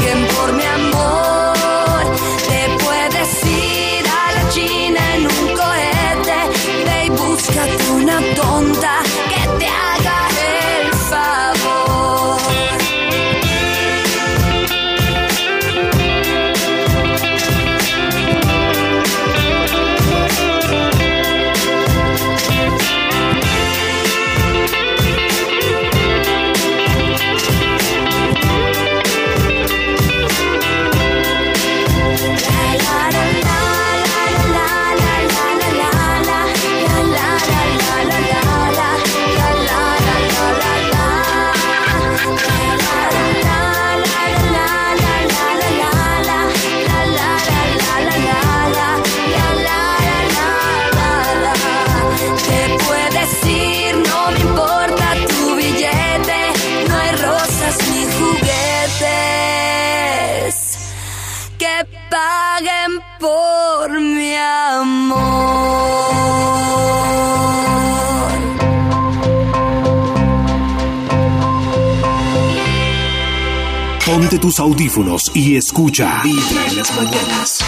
audífonos 74.65 75.29
y 75.35 75.57
escucha 75.57 76.21
Vibra 76.23 76.65
en 76.65 76.75
las 76.77 76.95
mañanas. 76.95 77.59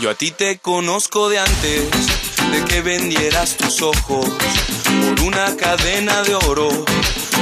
Yo 0.00 0.10
a 0.10 0.14
ti 0.14 0.30
te 0.30 0.58
conozco 0.58 1.28
de 1.28 1.38
antes 1.38 1.90
de 2.50 2.64
que 2.64 2.80
vendieras 2.80 3.58
tus 3.58 3.82
ojos 3.82 4.26
una 5.26 5.56
cadena 5.56 6.22
de 6.22 6.34
oro, 6.34 6.68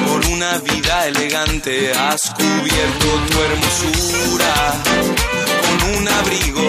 por 0.06 0.26
una 0.30 0.58
vida 0.58 1.06
elegante. 1.08 1.92
Has 1.92 2.30
cubierto 2.30 3.06
tu 3.28 3.38
hermosura 3.42 4.54
con 5.62 5.96
un 5.96 6.08
abrigo, 6.08 6.62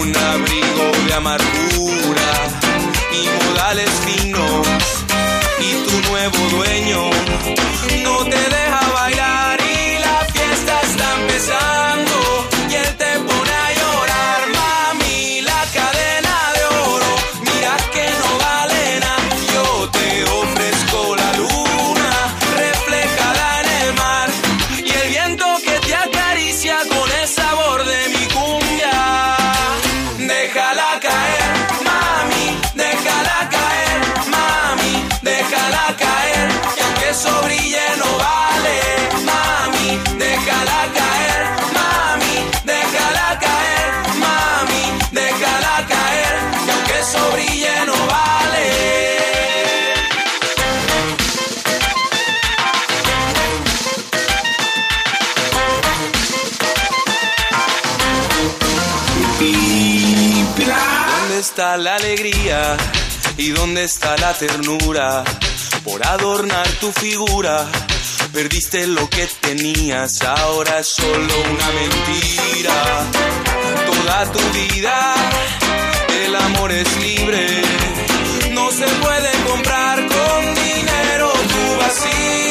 un 0.00 0.16
abrigo 0.16 1.06
de 1.06 1.14
amargura 1.14 2.32
y 3.12 3.44
modales 3.44 3.90
finos. 4.06 4.66
Y 5.60 5.72
tu 5.86 6.10
nuevo 6.10 6.38
dueño 6.56 7.10
eso 37.14 37.30
brille 37.42 37.86
no 37.98 38.10
vale, 38.24 38.76
mami, 39.28 39.90
déjala 40.18 40.80
caer, 40.96 41.63
está 61.54 61.76
la 61.76 61.94
alegría 61.94 62.76
y 63.36 63.50
dónde 63.50 63.84
está 63.84 64.16
la 64.16 64.34
ternura? 64.34 65.22
Por 65.84 66.04
adornar 66.04 66.66
tu 66.80 66.90
figura, 66.90 67.64
perdiste 68.32 68.88
lo 68.88 69.08
que 69.08 69.28
tenías, 69.40 70.20
ahora 70.22 70.80
es 70.80 70.88
solo 70.88 71.34
una 71.52 71.68
mentira. 71.78 72.74
Toda 73.86 74.32
tu 74.32 74.40
vida, 74.58 75.14
el 76.24 76.34
amor 76.34 76.72
es 76.72 76.96
libre, 76.96 77.46
no 78.50 78.72
se 78.72 78.88
puede 78.88 79.30
comprar 79.48 79.98
con 80.08 80.54
dinero 80.56 81.30
tu 81.30 81.76
vacío, 81.78 82.43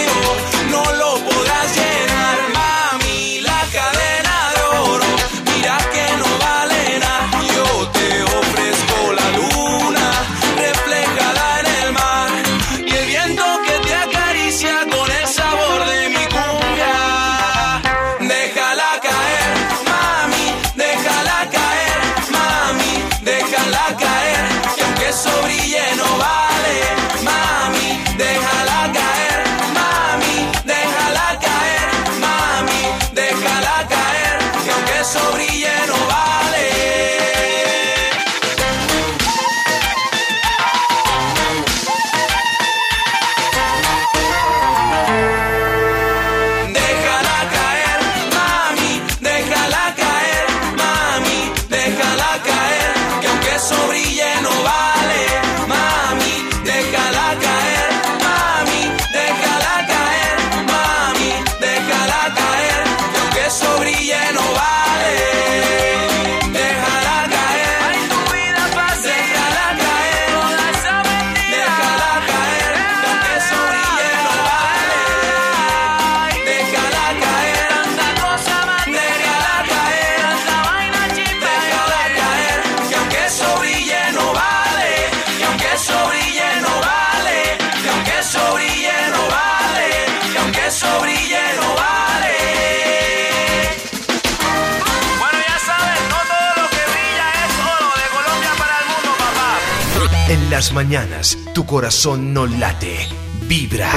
las 100.53 100.71
mañanas, 100.71 101.35
tu 101.55 101.65
corazón 101.65 102.31
no 102.31 102.45
late, 102.45 103.09
vibra. 103.47 103.89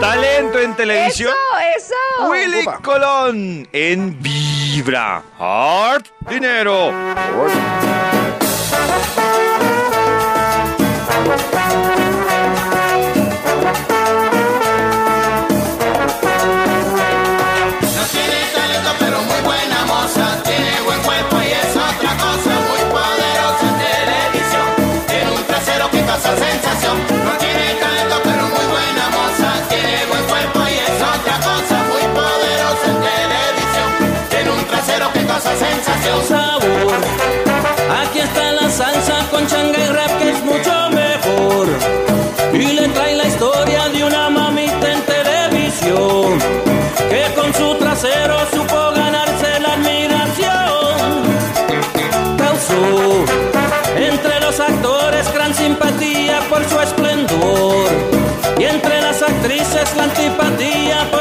Talento 0.00 0.58
en 0.58 0.74
televisión. 0.74 1.34
¡Eso, 1.76 1.92
eso! 2.18 2.30
Willy 2.30 2.64
Colón 2.82 3.68
en 3.70 4.18
Vibra. 4.22 5.22
Art 5.38 6.06
Dinero. 6.30 6.90
No 6.90 7.99
sensación. 35.64 36.18
sabor. 36.32 36.98
Aquí 38.02 38.20
está 38.20 38.52
la 38.52 38.68
salsa 38.70 39.16
con 39.30 39.46
changa 39.46 39.78
y 39.78 39.88
rap 39.96 40.12
que 40.18 40.30
es 40.30 40.40
mucho 40.50 40.74
mejor. 41.00 41.66
Y 42.54 42.72
le 42.78 42.88
trae 42.88 43.14
la 43.16 43.26
historia 43.26 43.88
de 43.88 44.04
una 44.04 44.30
mamita 44.30 44.86
en 44.94 45.00
televisión 45.14 46.38
que 47.12 47.22
con 47.38 47.52
su 47.54 47.74
trasero 47.82 48.36
supo 48.54 48.80
ganarse 49.00 49.50
la 49.64 49.72
admiración. 49.78 51.10
Causó 52.42 52.84
entre 54.12 54.40
los 54.40 54.58
actores 54.60 55.32
gran 55.34 55.54
simpatía 55.54 56.40
por 56.48 56.62
su 56.70 56.80
esplendor 56.80 57.88
y 58.58 58.64
entre 58.64 59.00
las 59.02 59.22
actrices 59.22 59.86
la 59.96 60.04
antipatía 60.04 60.98
por 61.10 61.19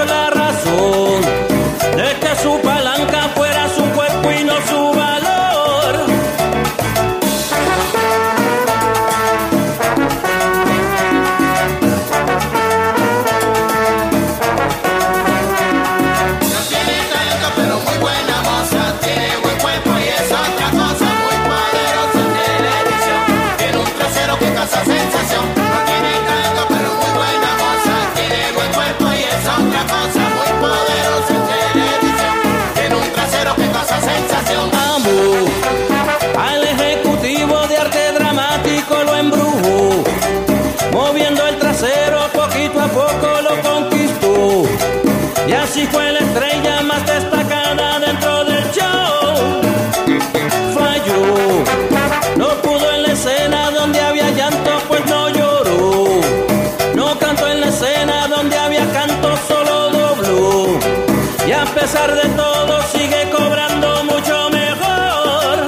pesar 61.99 62.15
de 62.15 62.29
todo 62.29 62.81
sigue 62.83 63.29
cobrando 63.29 64.03
mucho 64.05 64.49
mejor. 64.51 65.65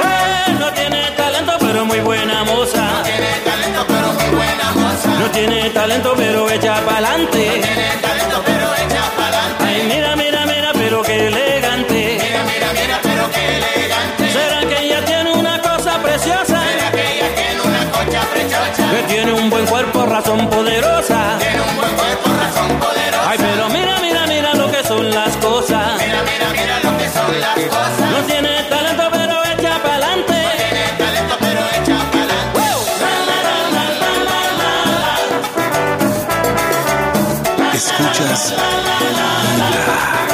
Eh, 0.00 0.56
no 0.58 0.72
tiene 0.72 1.10
talento, 1.16 1.52
pero 1.60 1.84
muy 1.84 2.00
buena 2.00 2.44
moza. 2.44 2.82
No 2.88 3.02
tiene 3.02 3.40
talento, 3.44 3.84
pero 3.86 4.12
muy 4.12 4.36
buena 4.36 4.72
moza. 4.74 5.08
No 5.18 5.30
tiene 5.30 5.70
talento, 5.70 6.14
pero 6.16 6.50
echa 6.50 6.80
pa'lante. 6.86 7.60
Tiene 7.62 7.98
talento, 8.00 8.42
Que 18.90 19.02
tiene 19.08 19.32
un 19.32 19.50
buen 19.50 19.66
cuerpo, 19.66 20.06
razón 20.06 20.48
poderosa. 20.48 21.36
Tiene 21.38 21.60
un 21.60 21.76
buen 21.76 21.94
cuerpo, 21.94 22.30
razón 22.30 22.78
poderosa. 22.78 23.30
Ay, 23.30 23.38
pero 23.38 23.68
mira, 23.70 23.98
mira, 24.00 24.26
mira 24.26 24.54
lo 24.54 24.70
que 24.70 24.82
son 24.84 25.10
las 25.10 25.36
cosas. 25.36 25.98
Mira, 25.98 26.22
mira, 26.22 26.48
mira 26.52 26.78
lo 26.82 26.96
que 26.98 27.08
son 27.08 27.40
las 27.40 27.54
cosas. 27.68 28.10
No 28.10 28.18
tiene 28.26 28.62
talento, 28.70 29.02
pero 29.12 29.44
echa 29.44 29.82
pa'lante. 29.82 30.40
Tiene 30.56 30.86
talento, 30.96 31.36
pero 31.40 31.60
echa 31.82 31.98
pa'lante. 32.12 32.62
Escuchas 37.76 38.52
Eh, 38.52 40.27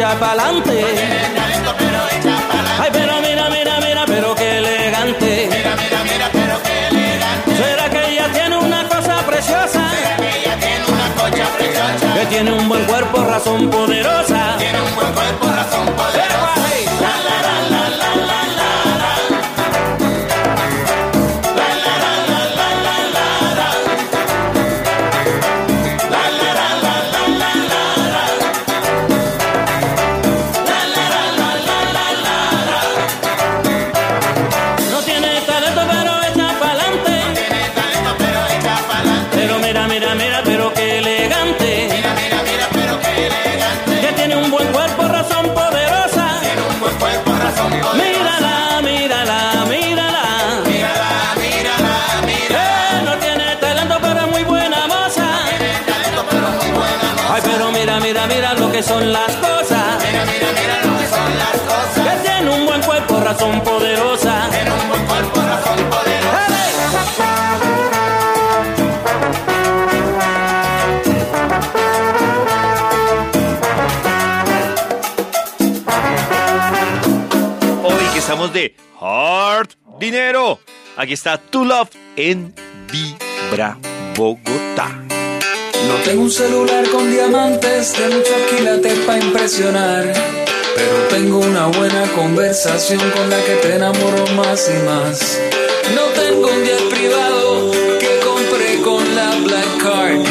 echa 0.00 0.18
pa'lante. 0.18 0.84
Ay, 2.80 2.90
pero 2.92 3.20
mira, 3.20 3.50
mira, 3.50 3.80
mira, 3.80 4.04
pero 4.06 4.34
qué 4.34 4.58
elegante. 4.58 5.48
Mira, 5.50 5.76
mira, 5.76 6.04
mira, 6.04 6.30
pero 6.32 6.62
qué 6.62 6.88
elegante. 6.88 7.56
¿Será 7.56 7.90
que 7.90 8.12
ella 8.12 8.32
tiene 8.32 8.56
una 8.56 8.88
cosa 8.88 9.18
preciosa? 9.26 9.90
Mira 9.92 10.16
que 10.16 10.40
ella 10.40 10.56
tiene 10.58 10.84
una 10.86 11.08
cocha 11.20 11.46
prechocha. 11.56 12.14
Que 12.14 12.26
tiene 12.26 12.52
un 12.52 12.68
buen 12.68 12.84
cuerpo, 12.84 13.24
razón 13.24 13.70
poderosa. 13.70 14.49
Aquí 81.00 81.14
está 81.14 81.38
Tu 81.38 81.64
Love 81.64 81.88
en 82.14 82.54
Vibra 82.92 83.78
Bogotá. 84.14 84.88
No 85.88 85.94
tengo 86.04 86.24
un 86.24 86.30
celular 86.30 86.86
con 86.90 87.10
diamantes 87.10 87.96
de 87.96 88.06
muchos 88.08 88.36
quilates 88.50 88.98
para 89.06 89.18
impresionar. 89.18 90.12
Pero 90.76 90.96
tengo 91.08 91.38
una 91.38 91.68
buena 91.68 92.02
conversación 92.14 93.00
con 93.16 93.30
la 93.30 93.42
que 93.42 93.54
te 93.62 93.76
enamoro 93.76 94.26
más 94.36 94.68
y 94.68 94.84
más. 94.84 95.38
No 95.94 96.02
tengo 96.20 96.48
un 96.48 96.64
jet 96.66 96.90
privado 96.90 97.70
que 97.98 98.20
compré 98.22 98.82
con 98.82 99.16
la 99.16 99.36
Black 99.36 99.82
Card. 99.82 100.22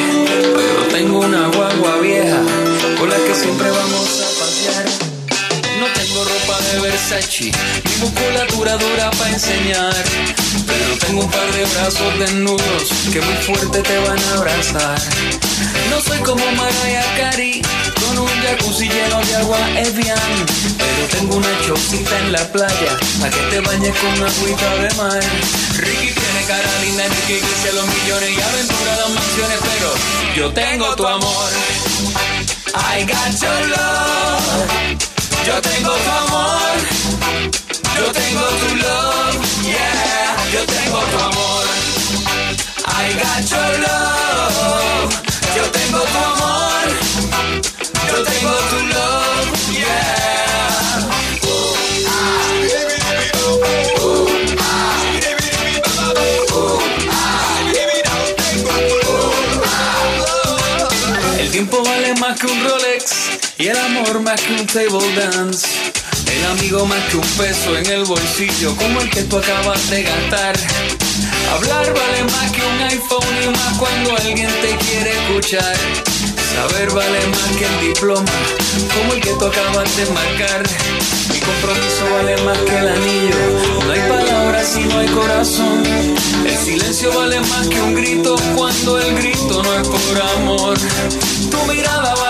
Pero 0.56 0.84
tengo 0.92 1.20
una 1.22 1.48
guagua 1.48 1.98
vieja 1.98 2.44
con 3.00 3.10
la 3.10 3.18
que 3.18 3.34
siempre 3.34 3.72
vamos 3.72 4.22
a 4.22 4.40
pasear. 4.40 4.86
No 5.80 5.88
tengo 5.96 6.24
ropa 6.26 6.62
de 6.62 6.80
Versace, 6.82 7.52
ni 7.86 7.96
musculatura 8.02 8.78
dura 8.78 9.10
para 9.18 9.32
enseñar. 9.32 9.96
Pero 10.90 11.06
tengo 11.06 11.22
un 11.22 11.30
par 11.30 11.52
de 11.52 11.66
brazos 11.66 12.18
desnudos 12.18 12.84
que 13.14 13.22
muy 13.22 13.36
fuerte 13.46 13.80
te 13.80 13.98
van 14.00 14.18
a 14.18 14.34
abrazar. 14.40 15.00
No 15.92 16.02
soy 16.02 16.18
como 16.20 16.44
Mariah 16.54 17.06
Carey, 17.16 17.62
con 18.02 18.18
un 18.18 18.28
jacuzzi 18.42 18.90
lleno 18.90 19.20
de 19.24 19.36
agua 19.36 19.60
Evian. 19.82 20.18
Pero 20.80 21.08
tengo 21.12 21.36
una 21.36 21.62
chocita 21.68 22.18
en 22.18 22.32
la 22.32 22.40
playa, 22.52 22.98
a 23.24 23.30
que 23.30 23.40
te 23.52 23.60
bañes 23.60 23.96
con 23.98 24.14
una 24.14 24.32
agüita 24.32 24.76
de 24.78 24.94
mar. 24.96 25.22
Ricky 25.78 26.12
tiene 26.12 26.42
cara 26.48 26.82
linda, 26.82 27.04
Ricky 27.04 27.34
dice 27.34 27.72
los 27.74 27.86
millones 27.86 28.32
y 28.32 28.42
aventura 28.42 28.96
las 28.98 29.10
mansiones, 29.12 29.60
pero 29.62 29.94
yo 30.36 30.54
tengo 30.54 30.96
tu 30.96 31.06
amor. 31.06 31.52
I 32.74 33.04
got 33.06 33.40
your 33.40 33.68
love. 33.70 35.10
Yo 35.46 35.62
tengo 35.62 35.92
tu 35.92 36.10
amor, 36.10 37.69
yo 38.00 38.12
tengo 38.12 38.46
tu 38.62 38.76
love, 38.76 39.38
yeah, 39.64 40.36
yo 40.54 40.62
tengo 40.66 41.00
tu 41.12 41.18
amor. 41.20 41.66
I 42.86 43.14
got 43.22 43.44
your 43.52 43.72
love, 43.86 45.12
yo 45.56 45.64
tengo 45.78 46.00
tu 46.14 46.20
amor, 46.32 46.86
yo 48.08 48.18
tengo 48.24 48.56
tu 48.70 48.80
love, 48.96 49.50
yeah. 49.72 50.00
El 61.40 61.52
tiempo 61.52 61.84
vale 61.84 62.14
más 62.16 62.40
que 62.40 62.48
un 62.48 62.64
Rolex 62.64 63.04
y 63.58 63.68
el 63.68 63.78
amor 63.78 64.22
más 64.22 64.40
que 64.42 64.54
un 64.54 64.68
table 64.68 65.16
dance. 65.16 65.99
El 66.32 66.46
amigo 66.46 66.86
más 66.86 67.04
que 67.10 67.18
un 67.18 67.28
peso 67.38 67.78
en 67.78 67.86
el 67.88 68.04
bolsillo 68.06 68.76
como 68.76 69.02
el 69.02 69.10
que 69.10 69.24
tú 69.24 69.38
acabas 69.38 69.90
de 69.90 70.04
gastar. 70.04 70.56
Hablar 71.54 71.94
vale 71.94 72.24
más 72.24 72.52
que 72.52 72.62
un 72.62 72.82
iPhone 72.82 73.36
y 73.44 73.48
más 73.48 73.78
cuando 73.78 74.16
alguien 74.16 74.50
te 74.62 74.76
quiere 74.78 75.12
escuchar. 75.12 75.76
Saber 76.54 76.92
vale 76.92 77.26
más 77.28 77.58
que 77.58 77.66
el 77.66 77.80
diploma 77.94 78.32
como 78.94 79.14
el 79.14 79.22
que 79.22 79.32
tú 79.32 79.46
acabas 79.46 79.98
de 79.98 80.06
marcar. 80.08 80.64
Mi 81.34 81.40
compromiso 81.40 82.04
vale 82.14 82.38
más 82.44 82.58
que 82.60 82.78
el 82.78 82.88
anillo. 82.88 83.84
No 83.86 83.92
hay 83.92 84.02
palabras 84.10 84.68
si 84.68 84.84
no 84.86 85.00
hay 85.00 85.08
corazón. 85.08 85.84
El 86.46 86.58
silencio 86.58 87.12
vale 87.18 87.40
más 87.42 87.68
que 87.68 87.82
un 87.82 87.96
grito 87.96 88.36
cuando 88.56 89.00
el 89.00 89.16
grito 89.16 89.64
no 89.64 89.74
es 89.74 89.88
por 89.88 90.22
amor. 90.38 90.78
Tu 91.50 91.66
mirada 91.66 92.14
vale 92.16 92.29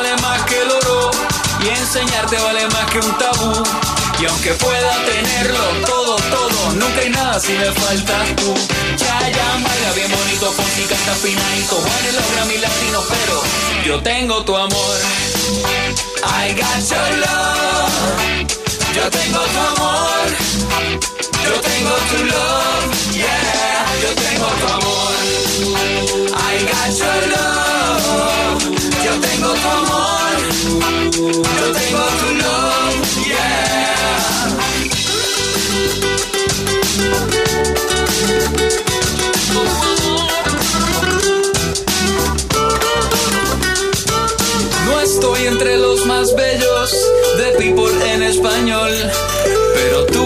y 1.63 1.69
enseñarte 1.69 2.37
vale 2.37 2.67
más 2.67 2.85
que 2.91 2.99
un 2.99 3.17
tabú. 3.17 3.63
Y 4.19 4.25
aunque 4.25 4.53
pueda 4.53 5.05
tenerlo 5.05 5.63
todo, 5.85 6.15
todo, 6.15 6.71
nunca 6.73 6.99
hay 7.01 7.09
nada 7.09 7.39
si 7.39 7.53
me 7.53 7.71
faltas 7.71 8.35
tú. 8.35 8.53
Ya, 8.97 9.29
ya, 9.29 9.47
baila 9.63 9.91
bien 9.95 10.11
bonito, 10.11 10.51
Fonsi 10.51 10.83
canta 10.83 11.15
finadito, 11.15 11.75
Juan 11.75 12.05
en 12.05 12.15
los 12.15 12.31
Grammy 12.33 12.57
latinos, 12.57 13.05
pero 13.09 13.41
yo 13.85 14.01
tengo 14.01 14.43
tu 14.43 14.55
amor. 14.55 14.97
I 16.23 16.53
got 16.53 16.89
your 16.89 17.17
love. 17.23 18.29
Yo 18.95 19.09
tengo 19.09 19.39
tu 19.39 19.59
amor. 19.59 20.27
Yo 21.45 21.61
tengo 21.61 21.95
tu 22.09 22.23
love. 22.25 23.13
Yeah, 23.13 23.85
yo 24.01 24.09
tengo 24.15 24.47
tu 24.47 24.67
amor. 24.73 25.18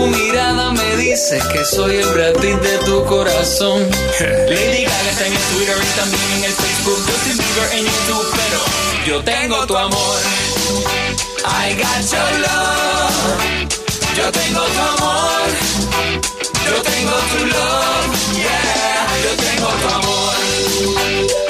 Tu 0.04 0.10
mirada 0.10 0.72
me 0.72 0.96
dice 0.98 1.40
que 1.52 1.64
soy 1.64 1.98
el 1.98 2.10
Brad 2.10 2.34
Pitt 2.42 2.60
de 2.62 2.78
tu 2.80 3.06
corazón. 3.06 3.88
Lady 4.50 4.84
Gaga 4.84 5.10
está 5.12 5.28
en 5.28 5.34
el 5.34 5.44
Twitter 5.52 5.78
y 5.82 6.00
también 6.00 6.32
en 6.38 6.44
el 6.44 6.52
Facebook. 6.52 7.00
Justin 7.08 7.38
Bieber 7.38 7.70
en 7.74 7.86
YouTube, 7.86 8.28
pero 8.42 8.60
yo 9.08 9.24
tengo 9.24 9.66
tu 9.66 9.78
amor. 9.78 10.18
I 11.46 11.76
got 11.76 12.02
your 12.12 12.32
love. 12.46 13.70
Yo 14.18 14.32
tengo 14.32 14.62
tu 14.76 14.82
amor. 14.94 15.48
Yo 16.66 16.82
tengo 16.82 17.16
tu 17.32 17.46
love. 17.46 18.10
Yeah, 18.36 19.08
yo 19.24 19.32
tengo 19.46 19.70
tu 19.82 19.88
amor. 20.00 20.34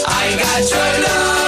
I 0.06 0.36
got 0.38 0.70
your 0.70 1.08
love. 1.08 1.43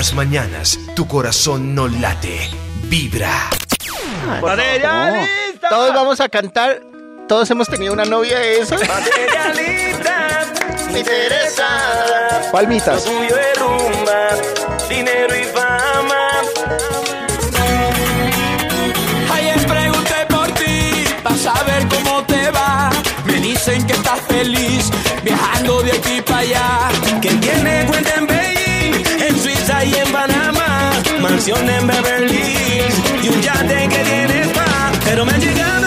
Las 0.00 0.14
mañanas, 0.14 0.78
tu 0.96 1.06
corazón 1.06 1.74
no 1.74 1.86
late, 1.86 2.48
vibra. 2.84 3.50
¡Materialista! 4.40 5.68
Todos 5.68 5.92
vamos 5.94 6.20
a 6.22 6.28
cantar. 6.30 6.80
Todos 7.28 7.50
hemos 7.50 7.68
tenido 7.68 7.92
una 7.92 8.06
novia 8.06 8.38
de 8.38 8.60
esas. 8.60 8.80
Materialista, 8.80 10.46
interesada. 10.88 12.50
Palmitas. 12.50 13.04
Lo 13.04 13.12
tuyo 13.12 13.36
es 13.36 13.60
rumba, 13.60 14.28
dinero 14.88 15.34
y 15.38 15.44
fama. 15.44 16.28
Ayer 19.34 19.66
pregunté 19.66 20.26
por 20.30 20.50
ti, 20.52 21.04
para 21.22 21.36
saber 21.36 21.86
cómo 21.88 22.24
te 22.24 22.50
va. 22.52 22.88
Me 23.26 23.34
dicen 23.34 23.86
que 23.86 23.92
estás 23.92 24.20
feliz, 24.22 24.90
viajando 25.22 25.82
de 25.82 25.92
aquí 25.92 26.22
para 26.22 26.38
allá. 26.38 26.88
Que 27.20 27.34
tiene 27.34 27.84
cuenta 27.86 28.14
en 28.14 28.29
Mansión 31.30 31.70
en 31.70 31.86
Beverly 31.86 32.36
Hills 32.36 33.02
y 33.22 33.28
un 33.28 33.40
yate 33.40 33.88
que 33.88 33.98
tienes 33.98 34.48
pa. 34.48 34.90
Pero 35.04 35.24
me 35.24 35.32
ha 35.32 35.38
llegado 35.38 35.79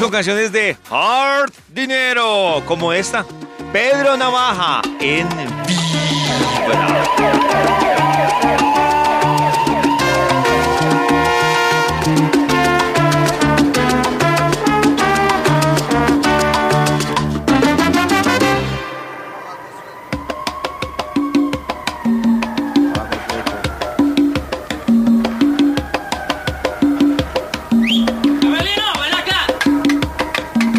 con 0.00 0.10
canciones 0.10 0.50
de 0.50 0.76
Hard 0.90 1.52
Dinero, 1.68 2.62
como 2.66 2.92
esta. 2.92 3.24
Pedro 3.72 4.16
Navaja 4.16 4.82
en 5.00 5.28
Vibra. 5.66 7.04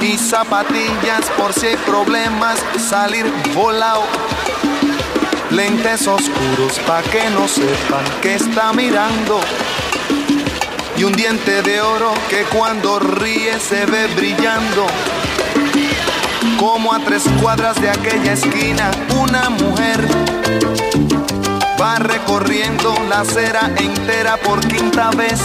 y 0.00 0.18
zapatillas 0.18 1.26
por 1.36 1.52
si 1.52 1.66
hay 1.66 1.76
problemas 1.76 2.58
salir 2.78 3.26
volado. 3.54 4.04
Lentes 5.50 6.06
oscuros 6.06 6.78
pa' 6.86 7.02
que 7.02 7.30
no 7.30 7.48
sepan 7.48 8.04
que 8.20 8.34
está 8.34 8.72
mirando. 8.72 9.40
Y 10.96 11.04
un 11.04 11.12
diente 11.12 11.62
de 11.62 11.80
oro 11.80 12.12
que 12.28 12.42
cuando 12.44 12.98
ríe 12.98 13.58
se 13.58 13.86
ve 13.86 14.06
brillando. 14.14 14.86
Como 16.58 16.92
a 16.92 16.98
tres 17.00 17.24
cuadras 17.40 17.80
de 17.80 17.90
aquella 17.90 18.32
esquina, 18.32 18.90
una 19.18 19.50
mujer 19.50 20.06
va 21.80 21.96
recorriendo 21.96 22.94
la 23.08 23.20
acera 23.20 23.70
entera 23.76 24.36
por 24.38 24.60
quinta 24.66 25.10
vez 25.10 25.40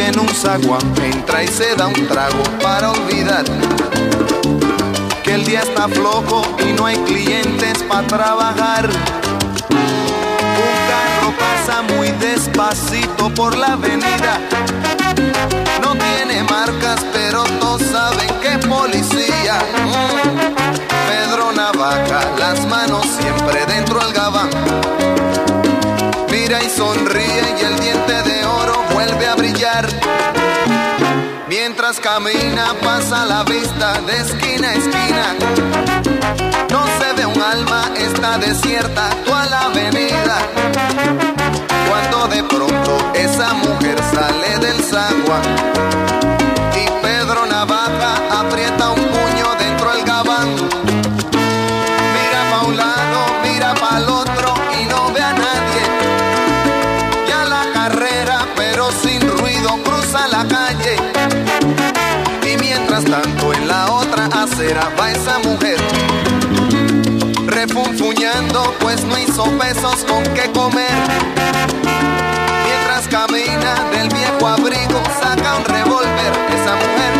en 0.00 0.18
un 0.20 0.28
zaguán 0.28 0.80
entra 1.02 1.42
y 1.42 1.48
se 1.48 1.74
da 1.74 1.88
un 1.88 2.06
trago 2.06 2.42
para 2.62 2.92
olvidar 2.92 3.44
que 5.24 5.34
el 5.34 5.44
día 5.44 5.60
está 5.60 5.88
flojo 5.88 6.42
y 6.66 6.72
no 6.72 6.86
hay 6.86 6.96
clientes 6.98 7.82
para 7.88 8.06
trabajar. 8.06 8.88
Un 9.70 10.74
carro 10.88 11.34
pasa 11.38 11.82
muy 11.82 12.10
despacito 12.12 13.28
por 13.34 13.56
la 13.56 13.72
avenida. 13.72 14.40
No 15.82 15.94
tiene 15.96 16.44
marcas, 16.44 17.04
pero 17.12 17.42
todos 17.60 17.82
saben 17.82 18.28
que 18.40 18.66
policía. 18.68 19.58
Pedro 21.08 21.52
Navaja, 21.52 22.20
las 22.38 22.64
manos 22.68 23.04
siempre 23.20 23.66
dentro 23.66 23.98
del 23.98 24.12
gabán. 24.12 24.50
Mira 26.30 26.62
y 26.62 26.70
sonríe 26.70 27.56
y 27.60 27.64
el 27.64 27.80
diente 27.80 28.17
Camina 31.96 32.74
pasa 32.82 33.24
la 33.24 33.42
vista 33.44 33.98
de 34.02 34.18
esquina 34.18 34.68
a 34.68 34.74
esquina. 34.74 35.24
No 36.70 36.84
se 36.98 37.12
ve 37.14 37.24
un 37.24 37.40
alma, 37.40 37.90
está 37.96 38.36
desierta 38.36 39.08
toda 39.24 39.46
la 39.46 39.60
avenida. 39.62 40.36
Cuando 41.88 42.28
de 42.28 42.42
pronto 42.44 43.12
esa 43.14 43.54
mujer 43.54 43.96
sale 44.12 44.58
del 44.58 44.84
zaguán 44.84 45.42
y 46.76 46.90
Pedro 47.00 47.46
Navaja 47.46 48.38
aprieta 48.38 48.77
acera 64.68 64.88
va 64.98 65.10
esa 65.10 65.38
mujer. 65.38 65.78
Refunfuñando, 67.46 68.74
pues 68.80 69.04
no 69.04 69.18
hizo 69.18 69.44
pesos 69.58 70.04
con 70.04 70.22
qué 70.34 70.50
comer. 70.52 70.92
Mientras 72.64 73.08
camina 73.08 73.74
del 73.92 74.08
viejo 74.08 74.46
abrigo, 74.46 75.02
saca 75.20 75.56
un 75.56 75.64
revólver 75.64 76.32
esa 76.54 76.74
mujer. 76.76 77.12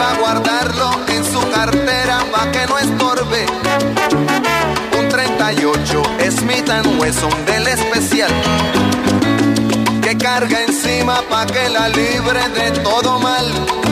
Va 0.00 0.12
a 0.12 0.18
guardarlo 0.18 0.90
en 1.08 1.24
su 1.24 1.40
cartera 1.50 2.20
pa' 2.32 2.50
que 2.52 2.66
no 2.66 2.78
estorbe. 2.78 3.44
Un 4.98 5.08
38 5.08 6.02
Smith 6.30 6.70
Wesson 6.98 7.44
del 7.46 7.66
especial 7.66 8.30
que 10.00 10.16
carga 10.16 10.62
encima 10.62 11.20
pa' 11.28 11.46
que 11.46 11.68
la 11.68 11.88
libre 11.88 12.48
de 12.48 12.70
todo 12.80 13.18
mal. 13.18 13.89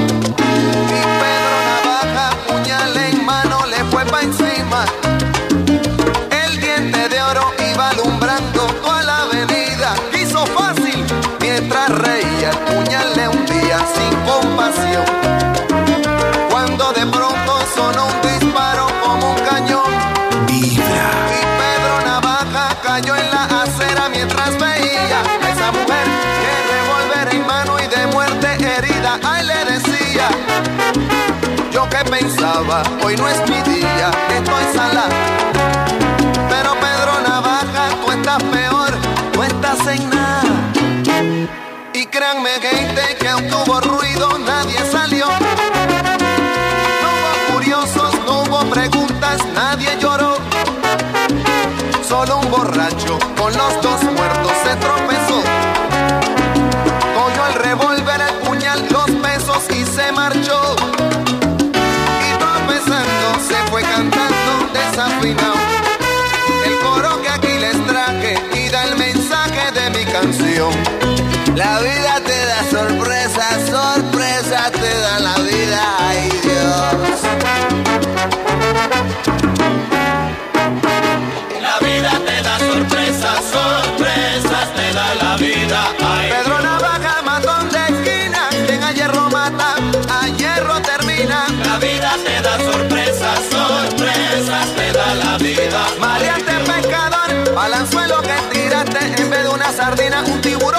que 31.98 32.10
pensaba, 32.10 32.82
hoy 33.02 33.16
no 33.16 33.28
es 33.28 33.40
mi 33.48 33.60
día, 33.62 34.10
estoy 34.30 34.64
sala. 34.74 35.08
Pero 36.48 36.74
Pedro 36.74 37.20
Navaja, 37.26 37.88
tú 38.04 38.12
estás 38.12 38.42
peor, 38.44 38.90
tú 39.32 39.42
estás 39.42 39.86
en 39.86 40.10
nada. 40.10 40.42
Y 41.92 42.06
créanme, 42.06 42.50
gente, 42.60 43.16
que 43.18 43.28
aunque 43.28 43.54
hubo 43.54 43.80
ruido, 43.80 44.38
nadie 44.38 44.78
salió. 44.90 45.26
No 47.02 47.08
hubo 47.14 47.54
curiosos, 47.54 48.14
no 48.26 48.42
hubo 48.42 48.70
preguntas, 48.70 49.44
nadie 49.54 49.96
lloró. 50.00 50.36
Solo 52.08 52.38
un 52.38 52.50
borracho 52.50 53.18
con 53.36 53.52
los 53.56 53.82
dos 53.82 54.02
muertos 54.04 54.52
se 54.64 54.76
tropezó. 54.76 55.27
canción. 70.30 70.70
La 71.56 71.80
vida 71.80 72.17
sardina, 99.78 100.24
un 100.24 100.40
tiburón. 100.40 100.77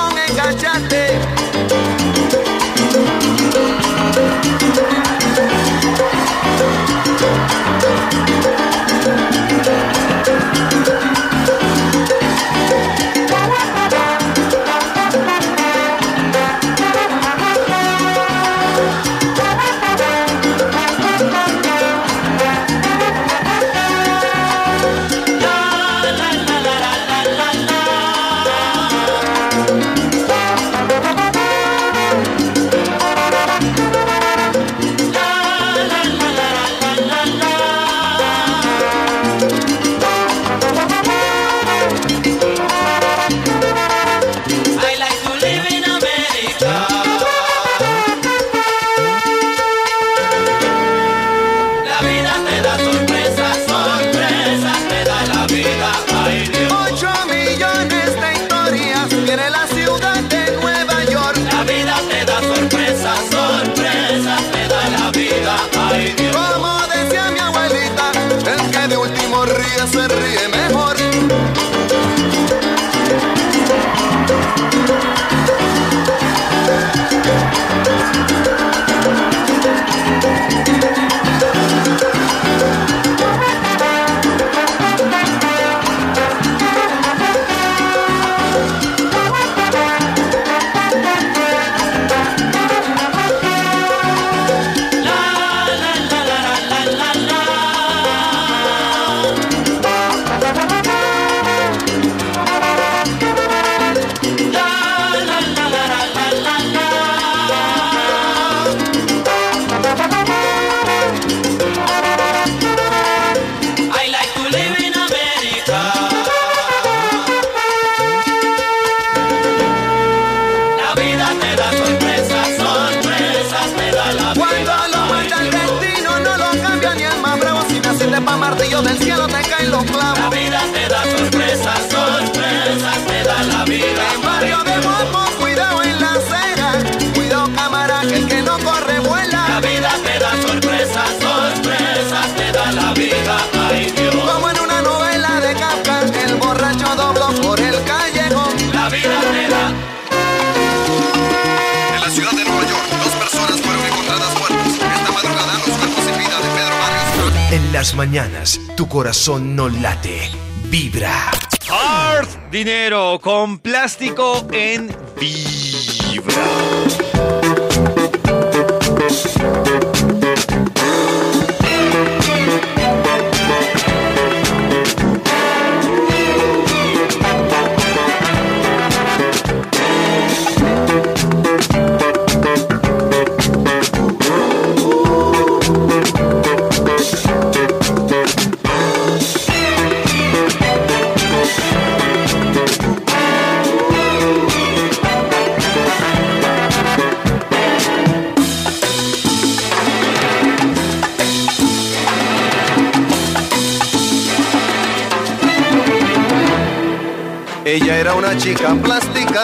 era 208.10 208.18
una 208.18 208.38
chica 208.38 208.74
plástica, 208.82 209.44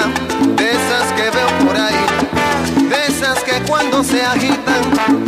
de 0.55 0.71
esas 0.71 1.11
que 1.13 1.29
veo 1.29 1.47
por 1.67 1.77
ahí, 1.77 2.05
de 2.89 3.13
esas 3.13 3.43
que 3.43 3.61
cuando 3.67 4.03
se 4.03 4.23
agitan 4.23 4.81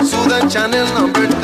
sudan 0.04 0.50
Chanel 0.50 0.92
Number 0.96 1.28
3, 1.28 1.40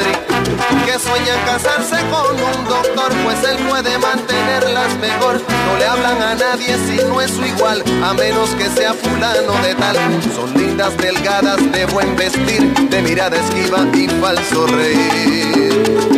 que 0.86 1.00
sueñan 1.00 1.40
casarse 1.46 1.98
con 2.10 2.36
un 2.36 2.66
doctor, 2.68 3.12
pues 3.24 3.44
él 3.44 3.58
puede 3.70 3.96
mantenerlas 4.00 4.96
mejor. 5.00 5.40
No 5.68 5.78
le 5.78 5.86
hablan 5.86 6.20
a 6.20 6.34
nadie 6.34 6.76
si 6.88 6.96
no 7.08 7.22
es 7.22 7.30
su 7.30 7.46
igual, 7.46 7.84
a 8.04 8.14
menos 8.14 8.50
que 8.52 8.70
sea 8.72 8.94
fulano 8.94 9.54
de 9.62 9.76
tal. 9.76 9.96
Son 10.34 10.52
lindas, 10.56 10.98
delgadas, 10.98 11.72
de 11.72 11.86
buen 11.88 12.16
vestir, 12.16 12.74
de 12.90 13.02
mirada 13.04 13.38
esquiva 13.38 13.86
y 13.94 14.08
falso 14.08 14.66
reír. 14.66 16.13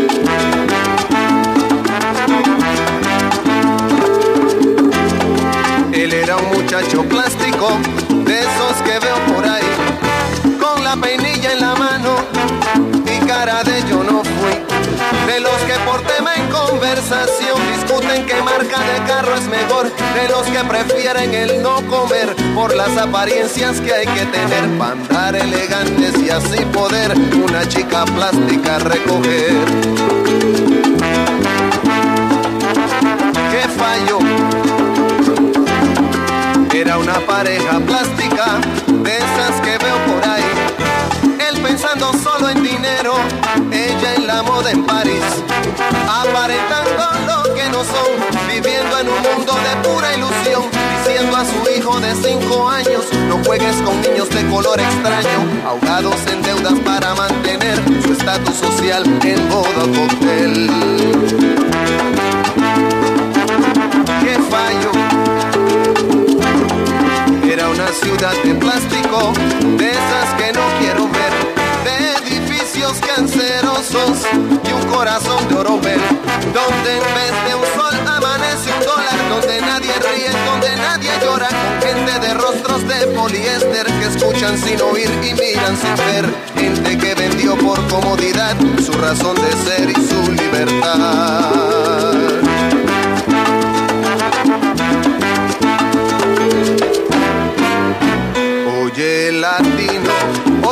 Era 6.26 6.38
un 6.38 6.48
muchacho 6.60 7.04
plástico, 7.04 7.70
de 8.26 8.40
esos 8.40 8.82
que 8.84 8.98
veo 8.98 9.16
por 9.32 9.48
ahí, 9.48 9.64
con 10.60 10.84
la 10.84 10.96
peinilla 10.96 11.54
en 11.54 11.62
la 11.62 11.76
mano 11.76 12.16
y 13.06 13.24
cara 13.28 13.64
de 13.64 13.84
yo 13.88 14.04
no 14.04 14.24
fui. 14.24 14.56
De 15.28 15.40
los 15.40 15.56
que 15.68 15.74
por 15.86 16.02
tema 16.02 16.34
en 16.34 16.48
conversación 16.48 17.60
discuten 17.76 18.26
qué 18.26 18.42
marca 18.42 18.80
de 18.80 19.04
carro 19.06 19.36
es 19.36 19.48
mejor, 19.48 19.92
de 20.16 20.30
los 20.30 20.48
que 20.48 20.64
prefieren 20.64 21.32
el 21.32 21.62
no 21.62 21.76
comer 21.86 22.36
por 22.56 22.76
las 22.76 22.98
apariencias 22.98 23.80
que 23.82 23.94
hay 23.94 24.08
que 24.08 24.26
tener 24.26 24.80
para 24.80 24.94
andar 24.94 25.36
elegantes 25.36 26.16
y 26.24 26.32
así 26.32 26.66
poder 26.74 27.14
una 27.36 27.68
chica 27.68 28.04
plástica 28.04 28.80
recoger. 28.80 29.54
¿Qué 33.52 33.70
fallo? 33.78 34.45
Una 37.00 37.20
pareja 37.20 37.80
plástica, 37.82 38.60
de 38.88 39.18
esas 39.18 39.62
que 39.62 39.78
veo 39.78 39.98
por 40.06 40.24
ahí. 40.28 40.44
Él 41.48 41.62
pensando 41.62 42.12
solo 42.14 42.50
en 42.50 42.64
dinero, 42.64 43.16
ella 43.72 44.16
en 44.16 44.26
la 44.26 44.42
moda 44.42 44.72
en 44.72 44.84
París. 44.86 45.22
Aparentando 46.08 47.04
lo 47.28 47.54
que 47.54 47.70
no 47.70 47.84
son, 47.84 48.48
viviendo 48.48 48.98
en 48.98 49.10
un 49.10 49.22
mundo 49.22 49.54
de 49.54 49.88
pura 49.88 50.16
ilusión. 50.16 50.64
Diciendo 51.06 51.38
a 51.38 51.46
su 51.46 51.78
hijo 51.78 52.00
de 52.00 52.16
5 52.16 52.70
años, 52.70 53.06
no 53.28 53.44
juegues 53.44 53.76
con 53.84 54.02
niños 54.02 54.30
de 54.30 54.50
color 54.50 54.80
extraño. 54.80 55.40
Ahogados 55.68 56.16
en 56.32 56.42
deudas 56.42 56.80
para 56.80 57.14
mantener 57.14 57.78
su 58.04 58.14
estatus 58.14 58.56
social 58.56 59.04
en 59.24 59.50
modo 59.50 59.82
cóctel. 59.94 60.70
Ciudad 68.02 68.34
de 68.44 68.56
plástico, 68.56 69.32
de 69.78 69.92
esas 69.92 70.34
que 70.38 70.52
no 70.54 70.62
quiero 70.80 71.08
ver, 71.08 71.32
de 71.86 71.96
edificios 72.28 73.00
cancerosos 73.00 74.28
y 74.64 74.72
un 74.74 74.84
corazón 74.92 75.48
de 75.48 75.56
oro 75.56 75.80
ver, 75.80 76.02
donde 76.54 76.98
en 76.98 77.04
vez 77.16 77.34
de 77.48 77.56
un 77.56 77.64
sol 77.76 77.96
amanece 78.06 78.74
un 78.74 78.82
dólar, 78.86 79.18
donde 79.30 79.62
nadie 79.62 79.94
ríe, 79.94 80.30
donde 80.46 80.76
nadie 80.76 81.10
llora, 81.24 81.48
con 81.48 81.82
gente 81.88 82.20
de 82.20 82.34
rostros 82.34 82.86
de 82.88 83.08
poliéster 83.08 83.86
que 83.86 84.06
escuchan 84.06 84.58
sin 84.58 84.82
oír 84.82 85.10
y 85.24 85.34
miran 85.34 85.78
sin 85.78 85.96
ver, 85.96 86.26
gente 86.56 86.98
que 86.98 87.16
vendió 87.16 87.58
por 87.58 87.88
comodidad 87.88 88.58
su 88.84 88.92
razón 88.94 89.36
de 89.36 89.54
ser 89.64 89.90
y 89.90 89.96
su 89.96 90.32
libertad. 90.32 92.35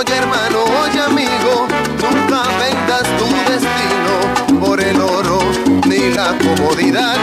Oye 0.04 0.18
hermano, 0.18 0.64
oye 0.84 1.02
amigo, 1.02 1.68
nunca 2.02 2.44
vendas 2.60 3.04
tu 3.18 3.26
destino 3.52 4.60
por 4.60 4.82
el 4.82 5.00
oro 5.00 5.40
ni 5.88 6.10
la 6.10 6.36
comodidad. 6.38 7.16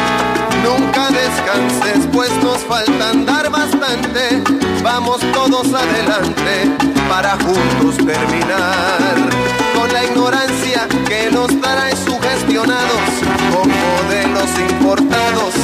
Nunca 0.62 1.08
descanses, 1.10 2.06
pues 2.12 2.30
nos 2.42 2.58
falta 2.58 3.10
andar 3.10 3.50
bastante. 3.50 4.42
Vamos 4.82 5.20
todos 5.32 5.66
adelante 5.72 6.70
para 7.08 7.32
juntos 7.32 7.96
terminar 7.96 9.16
con 9.74 9.92
la 9.92 10.04
ignorancia 10.04 10.86
que 11.08 11.30
nos 11.30 11.48
trae 11.60 11.96
sugestionados 11.96 13.08
con 13.52 13.68
modelos 13.68 14.50
importados 14.70 15.54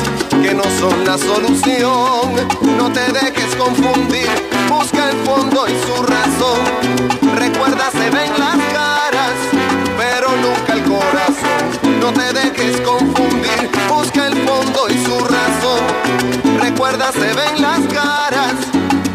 que 0.42 0.54
no 0.54 0.64
son 0.80 1.04
la 1.04 1.18
solución. 1.18 2.32
No 2.78 2.90
te 2.92 3.12
dejes 3.12 3.35
confundir, 3.56 4.28
busca 4.68 5.10
el 5.10 5.16
fondo 5.24 5.66
y 5.68 5.72
su 5.86 6.02
razón. 6.02 7.36
Recuerda, 7.36 7.90
se 7.90 8.10
ven 8.10 8.32
las 8.38 8.56
caras, 8.72 9.32
pero 9.96 10.28
nunca 10.36 10.72
el 10.74 10.82
corazón. 10.82 12.00
No 12.00 12.12
te 12.12 12.32
dejes 12.32 12.80
confundir, 12.80 13.70
busca 13.88 14.26
el 14.26 14.36
fondo 14.46 14.88
y 14.88 15.04
su 15.04 15.18
razón. 15.18 16.60
Recuerda, 16.60 17.12
se 17.12 17.32
ven 17.34 17.60
las 17.60 17.80
caras, 17.92 18.54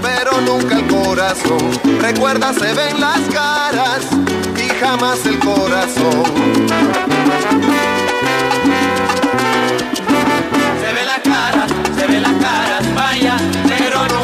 pero 0.02 0.42
nunca 0.42 0.76
el 0.76 0.88
corazón. 0.88 1.60
Recuerda, 2.00 2.54
se 2.54 2.74
ven 2.74 3.00
las 3.00 3.20
caras 3.32 4.02
y 4.58 4.68
jamás 4.80 5.26
el 5.26 5.40
corazón. 5.40 6.24
Se 10.82 10.94
ve 10.94 11.06
la 11.06 11.22
cara, 11.22 11.68
se 11.96 12.08
ve 12.08 12.20
las 12.20 12.34
caras, 12.34 12.96
vaya, 12.96 13.38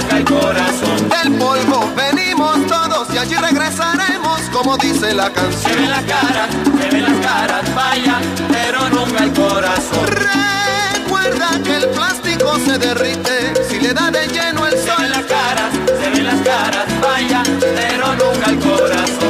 nunca 0.08 0.18
el 0.18 0.26
corazón. 0.26 1.10
Del 1.10 1.34
polvo 1.38 1.94
venimos 1.96 2.66
todos 2.68 3.08
y 3.14 3.18
allí 3.18 3.36
regresaremos, 3.36 4.42
como 4.52 4.78
dice 4.78 5.14
la 5.14 5.32
canción. 5.32 5.74
Se 5.74 5.80
ve 5.80 5.88
la 5.88 6.02
cara, 6.04 6.48
se 6.80 6.90
ve 6.90 7.02
las 7.02 7.26
caras, 7.26 7.76
vaya, 7.76 8.20
pero 8.52 8.90
nunca 8.90 9.24
el 9.24 9.34
corazón. 9.34 10.08
Recuerda 10.08 11.50
que 11.64 11.76
el 11.78 11.90
plástico 11.90 12.58
se 12.66 12.78
derrite 12.78 13.54
si 13.70 13.80
le 13.80 13.94
da 13.94 14.12
de 14.12 14.28
lleno 14.28 14.66
el 14.66 14.74
sol. 14.74 14.96
Se 14.98 15.04
ve 15.04 15.10
la 15.10 15.24
cara, 15.24 15.70
se 15.86 16.10
ve 16.10 16.22
las 16.24 16.42
caras, 16.42 16.86
vaya, 17.02 17.44
pero 17.60 18.08
nunca 18.16 18.50
el 18.50 18.60
corazón. 18.60 19.27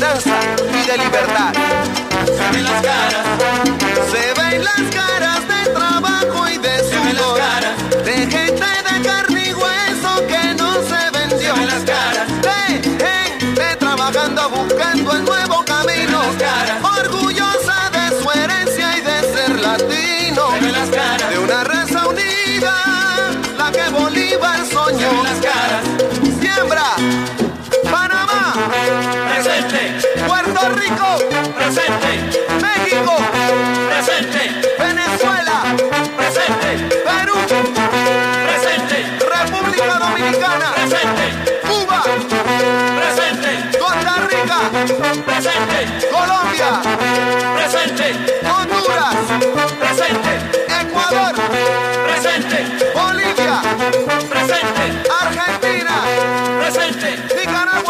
Esperanza 0.00 0.40
y 0.72 0.86
de 0.86 0.96
libertad. 0.96 1.52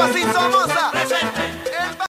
Bolivia, 0.01 0.40